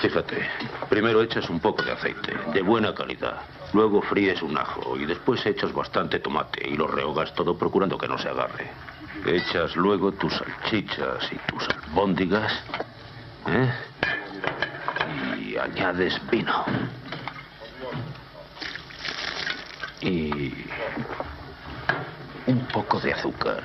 Fíjate, 0.00 0.48
primero 0.88 1.22
echas 1.22 1.48
un 1.50 1.60
poco 1.60 1.82
de 1.82 1.92
aceite, 1.92 2.34
de 2.52 2.62
buena 2.62 2.94
calidad. 2.94 3.42
Luego 3.72 4.00
fríes 4.02 4.42
un 4.42 4.56
ajo 4.56 4.96
y 4.96 5.04
después 5.04 5.44
echas 5.44 5.72
bastante 5.72 6.20
tomate 6.20 6.68
y 6.68 6.74
lo 6.74 6.86
rehogas 6.86 7.34
todo 7.34 7.56
procurando 7.56 7.98
que 7.98 8.08
no 8.08 8.18
se 8.18 8.28
agarre. 8.28 8.70
Echas 9.26 9.76
luego 9.76 10.12
tus 10.12 10.34
salchichas 10.34 11.32
y 11.32 11.36
tus 11.50 11.68
albóndigas 11.68 12.52
¿Eh? 13.46 13.72
Y 15.38 15.56
añades 15.56 16.20
vino. 16.30 16.64
Y 20.00 20.66
un 22.46 22.66
poco 22.72 23.00
de 23.00 23.12
azúcar. 23.12 23.62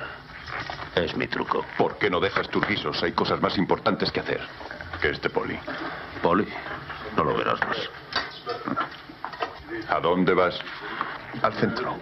Es 0.94 1.16
mi 1.16 1.26
truco. 1.26 1.64
¿Por 1.76 1.98
qué 1.98 2.10
no 2.10 2.20
dejas 2.20 2.48
tus 2.48 2.66
guisos? 2.66 3.02
Hay 3.02 3.12
cosas 3.12 3.40
más 3.40 3.56
importantes 3.56 4.10
que 4.10 4.20
hacer 4.20 4.40
que 5.00 5.10
este 5.10 5.30
poli. 5.30 5.58
¿Poli? 6.22 6.46
No 7.16 7.24
lo 7.24 7.36
verás 7.36 7.60
más. 7.60 7.78
¿A 9.88 10.00
dónde 10.00 10.34
vas? 10.34 10.58
Al 11.42 11.52
centro. 11.54 11.96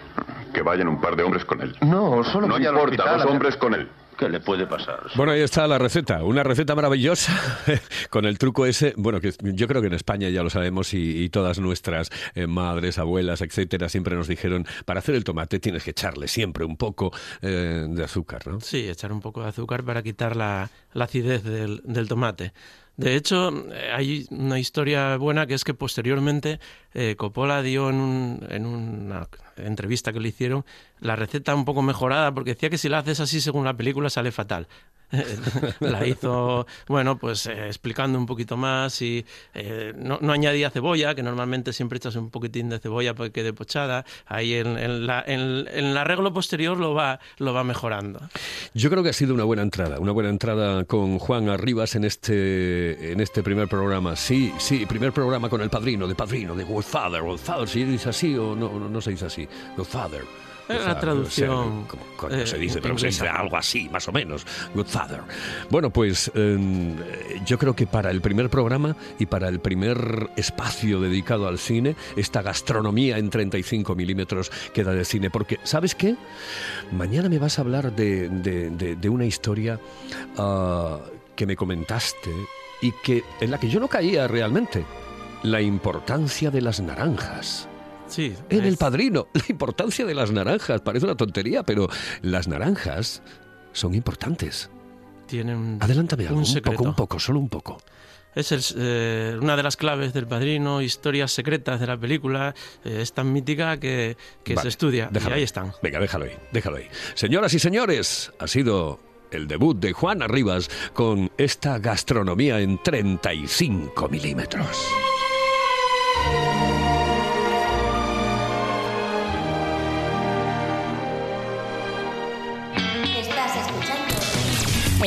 Que 0.53 0.61
vayan 0.61 0.87
un 0.87 0.99
par 1.01 1.15
de 1.15 1.23
hombres 1.23 1.45
con 1.45 1.61
él. 1.61 1.75
No, 1.81 2.23
solo 2.23 2.47
No 2.47 2.57
importa, 2.57 3.17
dos 3.17 3.25
hombres 3.25 3.57
con 3.57 3.73
él. 3.73 3.87
¿Qué 4.17 4.29
le 4.29 4.39
puede 4.39 4.65
pasar? 4.65 5.11
Bueno, 5.15 5.31
ahí 5.31 5.41
está 5.41 5.67
la 5.67 5.77
receta, 5.77 6.23
una 6.23 6.41
receta 6.41 6.73
maravillosa 6.73 7.39
con 8.09 8.25
el 8.25 8.39
truco 8.39 8.65
ese, 8.65 8.95
bueno, 8.97 9.21
que 9.21 9.31
yo 9.39 9.67
creo 9.67 9.79
que 9.79 9.87
en 9.87 9.93
España 9.93 10.27
ya 10.29 10.41
lo 10.41 10.49
sabemos 10.49 10.95
y, 10.95 11.29
todas 11.29 11.59
nuestras 11.59 12.09
eh, 12.33 12.47
madres, 12.47 12.97
abuelas, 12.97 13.41
etcétera, 13.41 13.89
siempre 13.89 14.15
nos 14.15 14.27
dijeron, 14.27 14.65
para 14.85 15.01
hacer 15.01 15.13
el 15.13 15.23
tomate 15.23 15.59
tienes 15.59 15.83
que 15.83 15.91
echarle 15.91 16.27
siempre 16.27 16.65
un 16.65 16.77
poco 16.77 17.11
eh, 17.43 17.85
de 17.87 18.03
azúcar, 18.03 18.47
¿no? 18.47 18.59
Sí, 18.59 18.89
echar 18.89 19.11
un 19.11 19.21
poco 19.21 19.43
de 19.43 19.49
azúcar 19.49 19.83
para 19.83 20.01
quitar 20.01 20.35
la, 20.35 20.71
acidez 20.95 21.43
del, 21.43 21.81
del 21.83 22.07
tomate. 22.07 22.53
De 22.97 23.15
hecho, 23.15 23.53
hay 23.93 24.25
una 24.31 24.59
historia 24.59 25.17
buena 25.17 25.45
que 25.45 25.53
es 25.53 25.63
que 25.63 25.75
posteriormente 25.75 26.59
eh, 26.95 27.15
Coppola 27.15 27.61
dio 27.61 27.91
en, 27.91 28.39
en, 28.49 28.65
una 28.65 29.27
entrevista 29.55 30.11
que 30.11 30.19
le 30.19 30.29
hicieron 30.29 30.65
la 30.99 31.15
receta 31.15 31.53
un 31.53 31.63
poco 31.63 31.83
mejorada 31.83 32.33
porque 32.33 32.55
decía 32.55 32.71
que 32.71 32.79
si 32.79 32.89
la 32.89 32.97
haces 32.97 33.19
así 33.19 33.39
según 33.39 33.65
la 33.65 33.77
película 33.77 34.09
sale 34.09 34.31
fatal. 34.31 34.67
la 35.79 36.05
hizo, 36.05 36.67
bueno, 36.87 37.17
pues 37.17 37.45
eh, 37.45 37.67
explicando 37.67 38.17
un 38.17 38.25
poquito 38.25 38.57
más 38.57 39.01
y 39.01 39.25
eh, 39.53 39.93
no, 39.95 40.19
añadía 40.31 40.69
cebolla, 40.69 41.15
que 41.15 41.23
normalmente 41.23 41.73
siempre 41.73 41.97
echas 41.97 42.15
un 42.15 42.29
poquitín 42.29 42.69
de 42.69 42.79
cebolla 42.79 43.13
para 43.13 43.29
que 43.29 43.33
quede 43.33 43.53
pochada. 43.53 44.05
Ahí 44.25 44.53
en, 44.53 45.07
la, 45.07 45.23
en, 45.25 45.67
el 45.71 45.97
arreglo 45.97 46.33
posterior 46.33 46.77
lo 46.77 46.93
va, 46.93 47.19
lo 47.37 47.53
va 47.53 47.63
mejorando. 47.63 48.19
Yo 48.73 48.89
creo 48.89 49.03
que 49.03 49.09
ha 49.09 49.13
sido 49.13 49.33
una 49.33 49.43
buena 49.43 49.61
entrada, 49.61 49.99
una 49.99 50.11
buena 50.11 50.29
entrada 50.29 50.83
con 50.85 51.19
Juan 51.19 51.49
Arribas 51.49 51.95
en 51.95 52.03
este, 52.03 53.11
en 53.11 53.21
este 53.21 53.43
primer 53.43 53.67
programa. 53.67 54.15
Sí, 54.15 54.53
sí, 54.57 54.85
primer 54.85 55.13
programa 55.13 55.49
con 55.49 55.61
el 55.61 55.69
padrino, 55.69 56.07
de 56.07 56.15
padrino, 56.15 56.55
de 56.55 56.63
Godfather, 56.63 57.21
Godfather, 57.21 57.67
si 57.67 57.83
dice 57.83 58.09
así 58.09 58.35
o 58.37 58.55
no, 58.55 58.77
no, 58.77 58.89
no 58.89 59.01
se 59.01 59.11
dice 59.11 59.25
así, 59.25 59.47
Godfather. 59.75 60.46
La 60.67 60.99
traducción. 60.99 61.85
como 61.85 62.03
eh, 62.29 62.45
se 62.45 62.57
dice, 62.57 62.81
pero 62.81 62.97
se 62.97 63.07
dice 63.07 63.27
algo 63.27 63.55
así, 63.55 63.87
más 63.89 64.07
o 64.07 64.11
menos. 64.11 64.45
Good 64.73 64.87
Father. 64.87 65.21
Bueno, 65.69 65.89
pues 65.89 66.31
em, 66.35 66.95
yo 67.45 67.57
creo 67.57 67.75
que 67.75 67.87
para 67.87 68.11
el 68.11 68.21
primer 68.21 68.49
programa 68.49 68.95
y 69.17 69.25
para 69.25 69.47
el 69.47 69.59
primer 69.59 70.29
espacio 70.35 70.99
dedicado 70.99 71.47
al 71.47 71.57
cine, 71.57 71.95
esta 72.15 72.41
gastronomía 72.41 73.17
en 73.17 73.29
35 73.29 73.95
milímetros 73.95 74.51
queda 74.73 74.93
de 74.93 75.05
cine. 75.05 75.29
Porque, 75.29 75.59
¿sabes 75.63 75.95
qué? 75.95 76.15
Mañana 76.91 77.29
me 77.29 77.39
vas 77.39 77.59
a 77.59 77.61
hablar 77.61 77.95
de, 77.95 78.29
de, 78.29 79.09
una 79.09 79.25
historia 79.25 79.79
ah, 80.37 80.99
que 81.35 81.45
me 81.45 81.55
comentaste 81.55 82.31
y 82.81 82.91
que 82.91 83.23
en 83.39 83.51
la 83.51 83.59
que 83.59 83.69
yo 83.69 83.79
no 83.79 83.87
caía 83.87 84.27
realmente. 84.27 84.85
La 85.43 85.61
importancia 85.61 86.49
de 86.51 86.61
las 86.61 86.81
naranjas. 86.81 87.69
Sí, 88.07 88.33
en 88.49 88.63
El 88.63 88.77
Padrino, 88.77 89.27
la 89.33 89.43
importancia 89.49 90.05
de 90.05 90.15
las 90.15 90.31
naranjas. 90.31 90.81
Parece 90.81 91.05
una 91.05 91.15
tontería, 91.15 91.63
pero 91.63 91.87
las 92.21 92.47
naranjas 92.47 93.21
son 93.73 93.93
importantes. 93.95 94.69
Tienen 95.27 95.77
Adelántame 95.81 96.27
algo, 96.27 96.39
un, 96.39 96.61
poco, 96.61 96.83
un 96.83 96.95
poco, 96.95 97.19
solo 97.19 97.39
un 97.39 97.49
poco. 97.49 97.77
Es 98.37 98.75
eh, 98.77 99.35
una 99.41 99.57
de 99.57 99.63
las 99.63 99.77
claves 99.77 100.13
del 100.13 100.27
Padrino, 100.27 100.81
historias 100.81 101.31
secretas 101.31 101.79
de 101.79 101.87
la 101.87 101.97
película. 101.97 102.53
Eh, 102.85 102.99
es 103.01 103.11
tan 103.11 103.33
mítica 103.33 103.79
que, 103.79 104.15
se 104.45 104.67
estudia. 104.67 105.09
y 105.11 105.31
ahí 105.31 105.43
están. 105.43 105.73
Venga, 105.81 105.99
déjalo 105.99 106.25
ahí, 106.25 106.37
déjalo 106.51 106.77
ahí. 106.77 106.87
Señoras 107.15 107.53
y 107.55 107.59
señores, 107.59 108.31
ha 108.39 108.47
sido 108.47 108.99
el 109.31 109.47
debut 109.47 109.77
de 109.79 109.91
Juan 109.91 110.21
Arribas 110.21 110.69
con 110.93 111.31
esta 111.37 111.79
gastronomía 111.79 112.59
en 112.59 112.81
35 112.81 114.07
milímetros. 114.07 114.67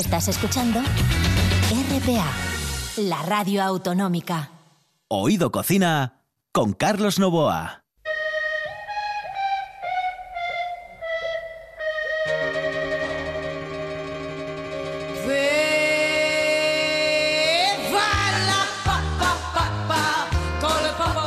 Estás 0.01 0.29
escuchando 0.29 0.81
RPA, 0.81 2.33
la 2.97 3.21
radio 3.21 3.63
autonómica. 3.63 4.49
Oído 5.09 5.53
Cocina 5.53 6.23
con 6.53 6.73
Carlos 6.73 7.19
Novoa. 7.19 7.85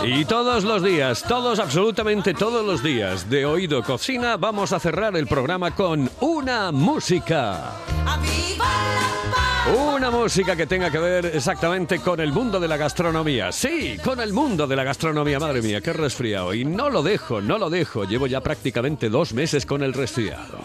Y 0.04 0.26
todos 0.26 0.64
los 0.64 0.82
días, 0.82 1.24
todos, 1.28 1.60
absolutamente 1.60 2.34
todos 2.34 2.66
los 2.66 2.82
días 2.82 3.30
de 3.30 3.46
Oído 3.46 3.84
Cocina, 3.84 4.36
vamos 4.36 4.74
a 4.74 4.80
cerrar 4.80 5.16
el 5.16 5.28
programa 5.28 5.76
con 5.76 6.10
una 6.22 6.72
música. 6.72 7.72
Oh 9.66 9.93
Una 10.04 10.12
música 10.12 10.54
que 10.58 10.68
tenga 10.68 10.92
que 10.92 11.00
ver 11.00 11.28
exactamente 11.28 12.00
con 12.00 12.20
el 12.20 12.34
mundo 12.34 12.60
de 12.60 12.68
la 12.68 12.76
gastronomía. 12.76 13.54
Sí, 13.54 13.98
con 14.04 14.20
el 14.20 14.34
mundo 14.34 14.68
de 14.68 14.76
la 14.76 14.84
gastronomía. 14.84 15.40
Madre 15.40 15.62
mía, 15.62 15.80
qué 15.80 15.94
resfriado. 15.94 16.54
Y 16.54 16.66
no 16.66 16.90
lo 16.90 17.04
dejo, 17.04 17.40
no 17.40 17.58
lo 17.58 17.70
dejo. 17.70 18.04
Llevo 18.04 18.28
ya 18.28 18.42
prácticamente 18.42 19.08
dos 19.08 19.32
meses 19.32 19.66
con 19.66 19.82
el 19.82 19.94
resfriado. 19.94 20.60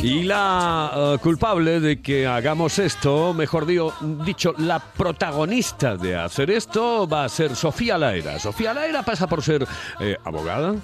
Y 0.00 0.22
la 0.22 0.90
eh, 0.94 1.18
culpable 1.22 1.80
de 1.80 2.00
que 2.00 2.26
hagamos 2.26 2.78
esto, 2.78 3.34
mejor 3.34 3.66
dicho, 3.66 4.54
la 4.58 4.78
protagonista 4.78 5.96
de 5.96 6.16
hacer 6.16 6.50
esto 6.50 7.08
va 7.08 7.24
a 7.24 7.28
ser 7.28 7.56
Sofía 7.56 7.98
Laera. 7.98 8.38
Sofía 8.38 8.72
Laera 8.72 9.02
pasa 9.02 9.26
por 9.26 9.42
ser 9.42 9.66
eh, 10.00 10.16
abogada, 10.24 10.74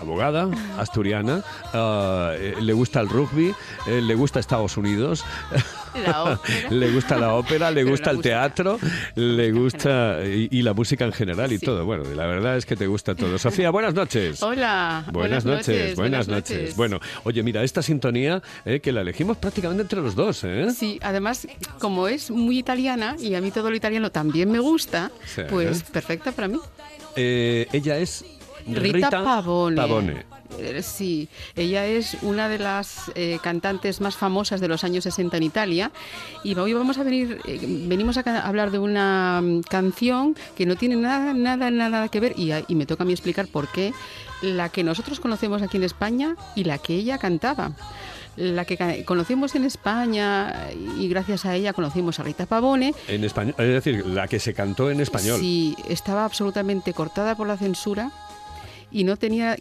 abogada 0.00 0.48
asturiana, 0.78 1.42
eh, 1.74 2.54
le 2.60 2.72
gusta 2.72 3.00
el 3.00 3.08
rugby, 3.08 3.54
le 3.86 4.14
gusta 4.14 4.40
Estados 4.40 4.76
Unidos. 4.76 5.24
La 6.06 6.38
le 6.70 6.92
gusta 6.92 7.18
la 7.18 7.34
ópera, 7.34 7.68
le 7.70 7.80
Pero 7.80 7.90
gusta 7.90 8.10
el 8.10 8.18
música. 8.18 8.30
teatro, 8.30 8.78
le 9.16 9.50
gusta 9.50 10.18
y, 10.24 10.48
y 10.50 10.62
la 10.62 10.72
música 10.72 11.04
en 11.04 11.12
general 11.12 11.52
y 11.52 11.58
todo. 11.58 11.84
Bueno, 11.84 12.04
la 12.14 12.26
verdad 12.26 12.56
es 12.56 12.64
que 12.64 12.76
te 12.76 12.86
gusta 12.86 13.16
todo. 13.16 13.36
Sofía, 13.38 13.70
buenas 13.70 13.92
noches. 13.94 14.40
Hola. 14.42 15.04
Buenas, 15.12 15.44
noches, 15.44 15.96
buenas 15.96 16.28
noches. 16.28 16.76
Bueno, 16.76 17.00
oye, 17.24 17.42
mira, 17.42 17.64
esta 17.64 17.82
sintonía 17.82 18.40
eh, 18.64 18.78
que 18.80 18.92
la 18.92 19.00
elegimos 19.00 19.36
prácticamente 19.38 19.82
entre 19.82 20.00
los 20.00 20.14
dos, 20.14 20.44
¿eh? 20.44 20.68
Sí, 20.72 20.98
además, 21.02 21.48
como 21.80 22.06
es 22.06 22.30
muy 22.30 22.58
italiana 22.58 23.16
y 23.18 23.34
a 23.34 23.40
mí 23.40 23.50
todo 23.50 23.68
lo 23.70 23.76
italiano 23.76 24.10
también 24.10 24.50
me 24.50 24.60
gusta, 24.60 25.10
Sí. 25.26 25.42
pues 25.50 25.82
perfecta 25.82 26.30
para 26.32 26.46
mí. 26.48 26.58
Eh, 27.16 27.66
ella 27.72 27.98
es 27.98 28.24
Rita, 28.66 29.10
Pavone. 29.10 29.76
Pavone. 29.76 30.26
Eh, 30.58 30.82
Sí, 30.82 31.28
ella 31.56 31.86
es 31.86 32.16
una 32.22 32.48
de 32.48 32.58
las 32.58 33.10
eh, 33.14 33.38
cantantes 33.42 34.00
más 34.00 34.16
famosas 34.16 34.60
de 34.60 34.68
los 34.68 34.84
años 34.84 35.04
60 35.04 35.36
en 35.36 35.42
Italia 35.42 35.92
y 36.42 36.56
hoy 36.56 36.72
vamos 36.72 36.98
a 36.98 37.02
venir, 37.02 37.40
eh, 37.46 37.58
venimos 37.62 38.18
a 38.18 38.46
hablar 38.46 38.70
de 38.70 38.78
una 38.78 39.40
mm, 39.42 39.60
canción 39.62 40.36
que 40.56 40.66
no 40.66 40.76
tiene 40.76 40.96
nada, 40.96 41.32
nada, 41.34 41.70
nada 41.70 42.08
que 42.08 42.20
ver 42.20 42.34
y, 42.36 42.50
y 42.66 42.74
me 42.74 42.86
toca 42.86 43.04
a 43.04 43.06
mí 43.06 43.12
explicar 43.12 43.46
por 43.46 43.68
qué 43.68 43.92
la 44.42 44.68
que 44.68 44.82
nosotros 44.82 45.20
conocemos 45.20 45.62
aquí 45.62 45.76
en 45.76 45.84
España 45.84 46.36
y 46.54 46.64
la 46.64 46.78
que 46.78 46.94
ella 46.94 47.18
cantaba. 47.18 47.72
La 48.36 48.64
que 48.64 49.04
conocemos 49.04 49.54
en 49.54 49.64
España 49.64 50.68
y 50.98 51.08
gracias 51.08 51.44
a 51.44 51.56
ella 51.56 51.72
conocimos 51.72 52.20
a 52.20 52.22
Rita 52.22 52.46
Pavone, 52.46 52.94
En 53.08 53.24
español, 53.24 53.54
es 53.58 53.84
decir, 53.84 54.06
la 54.06 54.28
que 54.28 54.38
se 54.38 54.54
cantó 54.54 54.90
en 54.90 55.00
español. 55.00 55.40
Sí, 55.40 55.76
estaba 55.88 56.24
absolutamente 56.24 56.94
cortada 56.94 57.34
por 57.34 57.48
la 57.48 57.56
censura 57.58 58.12
y 58.90 59.04
no 59.04 59.16
tenía 59.16 59.56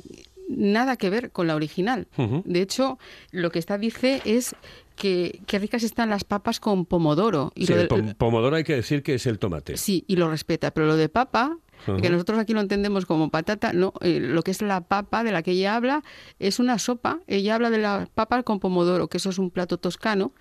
nada 0.47 0.97
que 0.97 1.09
ver 1.09 1.31
con 1.31 1.47
la 1.47 1.55
original. 1.55 2.07
De 2.45 2.61
hecho, 2.61 2.97
lo 3.31 3.51
que 3.51 3.59
esta 3.59 3.77
dice 3.77 4.21
es 4.25 4.55
que 4.95 5.39
ricas 5.47 5.83
están 5.83 6.09
las 6.09 6.23
papas 6.23 6.59
con 6.59 6.85
pomodoro. 6.85 7.51
Y 7.55 7.65
Sí, 7.67 7.73
lo 7.73 7.81
el 7.81 7.87
pom- 7.87 8.15
pomodoro 8.15 8.55
hay 8.55 8.63
que 8.63 8.75
decir 8.75 9.03
que 9.03 9.13
es 9.15 9.25
el 9.27 9.39
tomate. 9.39 9.77
Sí, 9.77 10.03
y 10.07 10.15
lo 10.15 10.29
respeta, 10.29 10.71
pero 10.71 10.87
lo 10.87 10.95
de 10.97 11.07
papa, 11.07 11.57
que 12.01 12.09
nosotros 12.09 12.37
aquí 12.39 12.53
lo 12.53 12.59
entendemos 12.59 13.05
como 13.05 13.29
patata, 13.29 13.71
no, 13.71 13.93
eh, 14.01 14.19
lo 14.19 14.41
que 14.41 14.51
es 14.51 14.61
la 14.61 14.81
papa 14.81 15.23
de 15.23 15.31
la 15.31 15.43
que 15.43 15.51
ella 15.51 15.75
habla 15.75 16.03
es 16.39 16.59
una 16.59 16.77
sopa. 16.79 17.19
Ella 17.27 17.55
habla 17.55 17.69
de 17.69 17.77
la 17.77 18.09
papa 18.13 18.43
con 18.43 18.59
pomodoro, 18.59 19.07
que 19.07 19.17
eso 19.17 19.29
es 19.29 19.37
un 19.37 19.49
plato 19.51 19.77
toscano. 19.77 20.33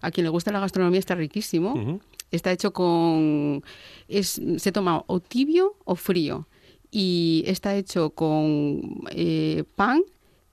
A 0.00 0.10
quien 0.12 0.24
le 0.24 0.30
gusta 0.30 0.52
la 0.52 0.60
gastronomía 0.60 1.00
está 1.00 1.14
riquísimo. 1.16 2.00
Está 2.30 2.52
hecho 2.52 2.72
con... 2.72 3.62
Es, 4.06 4.40
se 4.58 4.70
toma 4.72 5.02
o 5.08 5.18
tibio 5.20 5.74
o 5.84 5.96
frío. 5.96 6.46
Y 6.90 7.44
está 7.46 7.74
hecho 7.76 8.10
con 8.10 9.02
eh, 9.10 9.64
pan, 9.76 10.02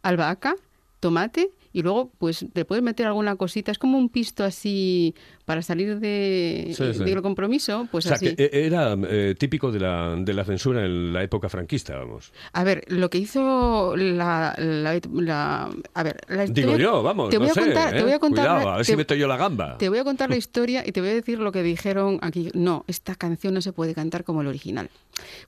albahaca, 0.02 0.56
tomate 1.00 1.52
y 1.76 1.82
luego 1.84 2.10
pues 2.18 2.46
te 2.54 2.64
puedes 2.64 2.82
meter 2.82 3.06
alguna 3.06 3.36
cosita. 3.36 3.70
Es 3.70 3.78
como 3.78 3.98
un 3.98 4.08
pisto 4.08 4.46
así 4.46 5.14
para 5.44 5.62
salir 5.62 6.00
de, 6.00 6.72
Sí, 6.74 6.94
sí. 6.94 7.04
del 7.04 7.22
compromiso. 7.22 7.86
Pues 7.92 8.06
o 8.06 8.08
sea, 8.08 8.16
así. 8.16 8.34
que 8.34 8.44
e- 8.46 8.66
era 8.66 8.96
eh, 9.10 9.36
típico 9.38 9.74
de 9.74 9.82
la, 9.82 10.16
de 10.18 10.34
la 10.34 10.46
censura 10.46 10.86
en 10.86 11.12
la 11.12 11.22
época 11.22 11.50
franquista, 11.50 11.98
vamos. 11.98 12.32
A 12.54 12.64
ver, 12.64 12.86
lo 12.88 13.10
que 13.10 13.18
hizo 13.18 13.96
la... 13.98 14.56
la- 14.58 15.00
la- 15.14 15.70
a 15.94 16.04
ver, 16.04 16.22
la 16.30 16.46
Digo 16.46 16.70
historia- 16.72 16.78
yo, 16.78 17.04
vamos, 17.04 17.30
te 17.30 17.38
voy 17.38 17.48
no 17.48 17.52
a 17.52 17.56
sé, 17.56 17.62
contar, 17.62 17.94
¿eh? 17.94 17.98
te 17.98 18.04
voy 18.04 18.12
a 18.14 18.20
contar 18.20 18.46
Cuidado, 18.46 18.66
la- 18.70 18.74
a 18.74 18.78
ver 18.78 18.86
te- 18.86 18.92
si 18.94 18.98
meto 18.98 19.14
yo 19.16 19.28
la 19.28 19.36
gamba. 19.38 19.78
Te 19.78 19.90
voy 19.90 19.98
a 20.00 20.04
contar 20.06 20.30
la 20.30 20.38
historia 20.38 20.82
y 20.88 20.94
te 20.94 21.02
voy 21.02 21.10
a 21.10 21.14
decir 21.14 21.40
lo 21.40 21.52
que 21.52 21.62
dijeron 21.62 22.20
aquí. 22.22 22.50
No, 22.54 22.86
esta 22.88 23.16
canción 23.16 23.54
no 23.54 23.60
se 23.62 23.74
puede 23.74 23.94
cantar 23.94 24.24
como 24.24 24.40
el 24.42 24.48
original. 24.48 24.90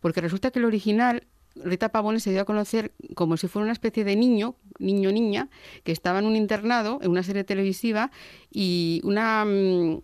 Porque 0.01 0.19
resulta 0.19 0.51
que 0.51 0.59
el 0.59 0.65
original, 0.65 1.23
Rita 1.63 1.89
Pavone 1.89 2.19
se 2.19 2.31
dio 2.31 2.41
a 2.41 2.45
conocer 2.45 2.91
como 3.15 3.37
si 3.37 3.47
fuera 3.47 3.63
una 3.63 3.73
especie 3.73 4.03
de 4.03 4.15
niño, 4.15 4.55
niño-niña, 4.79 5.49
que 5.83 5.91
estaba 5.91 6.19
en 6.19 6.25
un 6.25 6.35
internado, 6.35 6.99
en 7.01 7.11
una 7.11 7.23
serie 7.23 7.43
televisiva, 7.43 8.11
y 8.51 9.01
una 9.03 9.45
mm, 9.45 9.99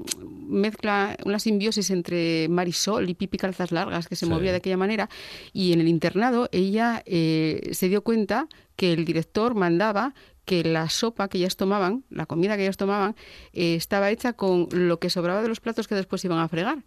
mezcla, 0.49 1.15
una 1.25 1.39
simbiosis 1.39 1.89
entre 1.91 2.47
Marisol 2.49 3.09
y 3.09 3.13
Pipi 3.13 3.37
Calzas 3.37 3.71
Largas, 3.71 4.07
que 4.07 4.15
se 4.15 4.25
Sí. 4.25 4.31
movía 4.31 4.51
de 4.51 4.57
aquella 4.57 4.77
manera. 4.77 5.09
Y 5.53 5.73
en 5.73 5.81
el 5.81 5.87
internado 5.87 6.49
ella 6.51 7.03
eh, 7.05 7.69
se 7.73 7.89
dio 7.89 8.03
cuenta 8.03 8.47
que 8.75 8.93
el 8.93 9.05
director 9.05 9.55
mandaba 9.55 10.13
que 10.45 10.63
la 10.63 10.89
sopa 10.89 11.29
que 11.29 11.37
ellas 11.37 11.55
tomaban, 11.55 12.03
la 12.09 12.25
comida 12.25 12.57
que 12.57 12.63
ellas 12.63 12.75
tomaban, 12.77 13.15
eh, 13.53 13.75
estaba 13.75 14.11
hecha 14.11 14.33
con 14.33 14.67
lo 14.71 14.99
que 14.99 15.09
sobraba 15.09 15.41
de 15.41 15.47
los 15.47 15.61
platos 15.61 15.87
que 15.87 15.95
después 15.95 16.23
iban 16.25 16.39
a 16.39 16.47
fregar. 16.49 16.83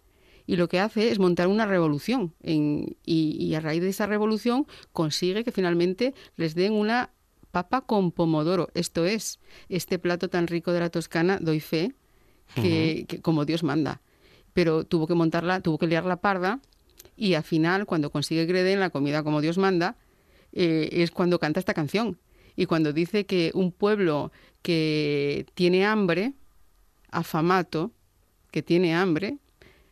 Y 0.47 0.55
lo 0.55 0.67
que 0.69 0.79
hace 0.79 1.11
es 1.11 1.19
montar 1.19 1.47
una 1.47 1.65
revolución. 1.67 2.33
en- 2.41 2.95
y, 3.05 3.35
y 3.39 3.53
a 3.53 3.59
raíz 3.59 3.81
de 3.81 3.89
esa 3.89 4.07
revolución 4.07 4.65
consigue 4.93 5.43
que 5.43 5.51
finalmente 5.51 6.13
les 6.37 6.55
den 6.55 6.73
una 6.73 7.11
papa 7.51 7.81
con 7.81 8.11
pomodoro. 8.11 8.69
Esto 8.73 9.05
es, 9.05 9.39
este 9.69 9.99
plato 9.99 10.29
tan 10.29 10.47
rico 10.47 10.71
de 10.71 10.79
la 10.79 10.89
Toscana, 10.89 11.37
doy 11.41 11.59
fe, 11.59 11.93
que, 12.55 13.05
que 13.07 13.21
como 13.21 13.43
Dios 13.45 13.61
manda. 13.63 14.01
Pero 14.53 14.85
tuvo 14.85 15.05
que 15.05 15.13
montarla, 15.15 15.59
tuvo 15.59 15.77
que 15.77 15.85
liar 15.87 16.05
la 16.05 16.21
parda 16.21 16.61
y 17.17 17.33
al 17.33 17.43
final, 17.43 17.85
cuando 17.85 18.09
consigue 18.09 18.47
que 18.47 18.53
le 18.53 18.63
den 18.63 18.79
la 18.79 18.89
comida 18.89 19.21
como 19.23 19.41
Dios 19.41 19.57
manda, 19.57 19.97
eh, 20.53 20.87
es 20.91 21.11
cuando 21.11 21.39
canta 21.39 21.59
esta 21.59 21.73
canción. 21.73 22.17
Y 22.55 22.65
cuando 22.65 22.93
dice 22.93 23.25
que 23.25 23.51
un 23.53 23.71
pueblo 23.71 24.31
que 24.61 25.45
tiene 25.55 25.85
hambre, 25.85 26.33
afamato, 27.11 27.91
que 28.51 28.63
tiene 28.63 28.95
hambre, 28.95 29.37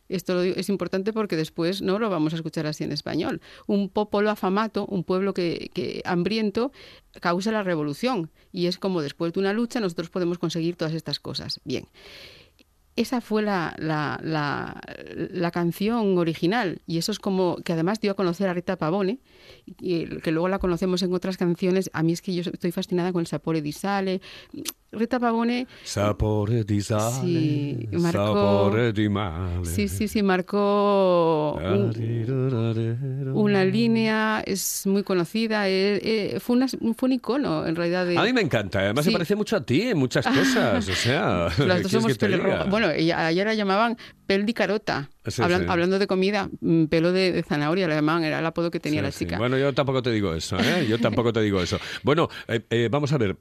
esto 0.08 0.34
lo 0.34 0.42
digo- 0.42 0.56
es 0.56 0.68
importante 0.68 1.12
porque 1.12 1.36
después 1.36 1.82
no 1.82 1.98
lo 1.98 2.10
vamos 2.10 2.32
a 2.32 2.36
escuchar 2.36 2.66
así 2.66 2.84
en 2.84 2.92
español. 2.92 3.40
Un 3.66 3.88
popolo 3.88 4.30
afamato, 4.30 4.86
un 4.86 5.04
pueblo 5.04 5.34
que, 5.34 5.70
que 5.74 6.02
hambriento, 6.04 6.72
causa 7.20 7.52
la 7.52 7.62
revolución. 7.62 8.30
Y 8.52 8.66
es 8.66 8.78
como 8.78 9.02
después 9.02 9.32
de 9.32 9.40
una 9.40 9.52
lucha 9.52 9.80
nosotros 9.80 10.10
podemos 10.10 10.38
conseguir 10.38 10.76
todas 10.76 10.94
estas 10.94 11.20
cosas. 11.20 11.60
Bien. 11.64 11.86
Esa 12.96 13.20
fue 13.20 13.42
la, 13.42 13.74
la, 13.78 14.18
la, 14.22 15.50
canción 15.50 16.16
original 16.16 16.80
y 16.86 16.96
eso 16.96 17.12
es 17.12 17.18
como 17.18 17.56
que 17.62 17.74
además 17.74 18.00
dio 18.00 18.12
a 18.12 18.14
conocer 18.14 18.48
a 18.48 18.54
Rita 18.54 18.76
Pavone, 18.76 19.20
y 19.66 20.06
que 20.20 20.30
luego 20.32 20.48
la 20.48 20.58
conocemos 20.58 21.02
en 21.02 21.12
otras 21.12 21.36
canciones. 21.36 21.90
A 21.92 22.02
mí 22.02 22.14
es 22.14 22.22
que 22.22 22.32
yo 22.32 22.40
estoy 22.50 22.72
fascinada 22.72 23.12
con 23.12 23.20
el 23.20 23.26
Sapore 23.26 23.60
di 23.60 23.72
Sale. 23.72 24.22
Rita 24.92 25.18
Pavone 25.18 25.66
Sapore 25.82 26.64
di 26.64 26.80
sale, 26.80 27.20
Sí, 27.22 27.88
marcó- 27.92 28.12
sapore 28.12 28.92
di 28.92 29.08
male. 29.08 29.64
Sí, 29.66 29.88
sí, 29.88 30.08
sí, 30.08 30.22
marcó 30.22 31.58
un- 31.60 33.32
una 33.34 33.64
línea, 33.64 34.42
es 34.46 34.86
muy 34.86 35.02
conocida, 35.02 35.68
eh, 35.68 36.00
eh, 36.34 36.40
fue, 36.40 36.56
una- 36.56 36.68
fue 36.68 37.06
un 37.08 37.12
icono 37.12 37.66
en 37.66 37.76
realidad 37.76 38.06
de... 38.06 38.16
A 38.16 38.22
mí 38.22 38.32
me 38.32 38.40
encanta, 38.40 38.80
además 38.80 39.04
se 39.04 39.10
Sí. 39.10 39.14
parece 39.14 39.36
mucho 39.36 39.56
a 39.56 39.60
ti 39.64 39.82
en 39.82 39.98
muchas 39.98 40.24
cosas, 40.76 40.88
o 40.88 40.94
sea, 40.94 41.48
Las 41.58 41.76
¿qué 41.78 41.82
dos 41.82 41.92
somos 41.92 42.16
pelirrojas. 42.18 42.68
Bueno, 42.70 42.86
ayer 42.88 43.46
la 43.46 43.54
llamaban 43.54 43.96
pel 44.26 44.44
di 44.46 44.54
carota. 44.54 45.10
Sí, 45.26 45.42
Hablan- 45.42 45.62
sí. 45.62 45.66
Hablando 45.68 45.98
de 45.98 46.06
comida, 46.06 46.48
mm, 46.60 46.84
pelo 46.84 47.12
de, 47.12 47.32
de 47.32 47.42
zanahoria, 47.42 47.88
la 47.88 47.96
llamaban, 47.96 48.24
era 48.24 48.38
el 48.38 48.46
apodo 48.46 48.70
que 48.70 48.80
tenía 48.80 49.02
la 49.02 49.10
chica. 49.12 49.38
Bueno, 49.38 49.58
yo 49.58 49.72
tampoco 49.74 50.02
te 50.02 50.10
digo 50.10 50.32
eso, 50.34 50.56
¿eh? 50.58 50.86
Yo 50.88 50.98
tampoco 50.98 51.32
te 51.32 51.40
digo 51.40 51.60
eso. 51.60 51.78
Bueno, 52.02 52.28
eh, 52.48 52.88
vamos 52.90 53.12
a 53.12 53.18
ver. 53.18 53.36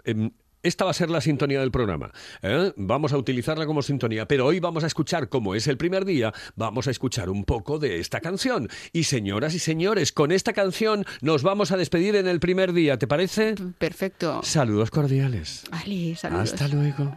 Esta 0.63 0.85
va 0.85 0.91
a 0.91 0.93
ser 0.93 1.09
la 1.09 1.21
sintonía 1.21 1.59
del 1.59 1.71
programa. 1.71 2.11
¿eh? 2.41 2.73
Vamos 2.77 3.13
a 3.13 3.17
utilizarla 3.17 3.65
como 3.65 3.81
sintonía, 3.81 4.27
pero 4.27 4.45
hoy 4.45 4.59
vamos 4.59 4.83
a 4.83 4.87
escuchar, 4.87 5.29
como 5.29 5.55
es 5.55 5.67
el 5.67 5.77
primer 5.77 6.05
día, 6.05 6.33
vamos 6.55 6.87
a 6.87 6.91
escuchar 6.91 7.29
un 7.29 7.45
poco 7.45 7.79
de 7.79 7.99
esta 7.99 8.19
canción. 8.21 8.69
Y 8.93 9.03
señoras 9.03 9.53
y 9.53 9.59
señores, 9.59 10.11
con 10.11 10.31
esta 10.31 10.53
canción 10.53 11.05
nos 11.21 11.43
vamos 11.43 11.71
a 11.71 11.77
despedir 11.77 12.15
en 12.15 12.27
el 12.27 12.39
primer 12.39 12.73
día, 12.73 12.97
¿te 12.97 13.07
parece? 13.07 13.55
Perfecto. 13.77 14.41
Saludos 14.43 14.91
cordiales. 14.91 15.63
Ali, 15.71 16.15
saludos. 16.15 16.53
Hasta 16.53 16.67
luego. 16.67 17.15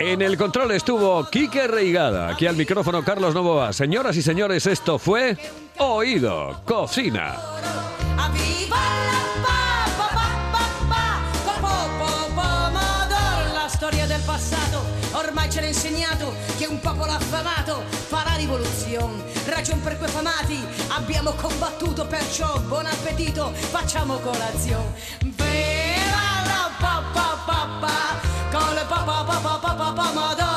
En 0.00 0.22
el 0.22 0.36
control 0.36 0.70
estuvo 0.70 1.28
Quique 1.28 1.66
Reigada, 1.66 2.28
aquí 2.28 2.46
al 2.46 2.54
micrófono 2.54 3.02
Carlos 3.02 3.34
Novoa. 3.34 3.72
Señoras 3.72 4.16
y 4.16 4.22
señores, 4.22 4.64
esto 4.66 4.96
fue 4.96 5.36
Oído 5.78 6.60
Cocina. 6.64 7.34
La 8.16 8.28
la 8.28 8.38
la 17.06 17.28
per 19.82 19.98
abbiamo 20.90 21.32
combattuto, 21.32 22.06
perciò 22.06 22.60
buon 22.68 22.86
appetito, 22.86 23.50
facciamo 23.52 24.18
colazione. 24.18 25.08
Quand 28.50 28.72
le 28.72 28.88
papa, 28.88 29.24
papa, 29.26 29.60
papa, 29.60 29.74
papa 29.76 30.12
m'a 30.14 30.47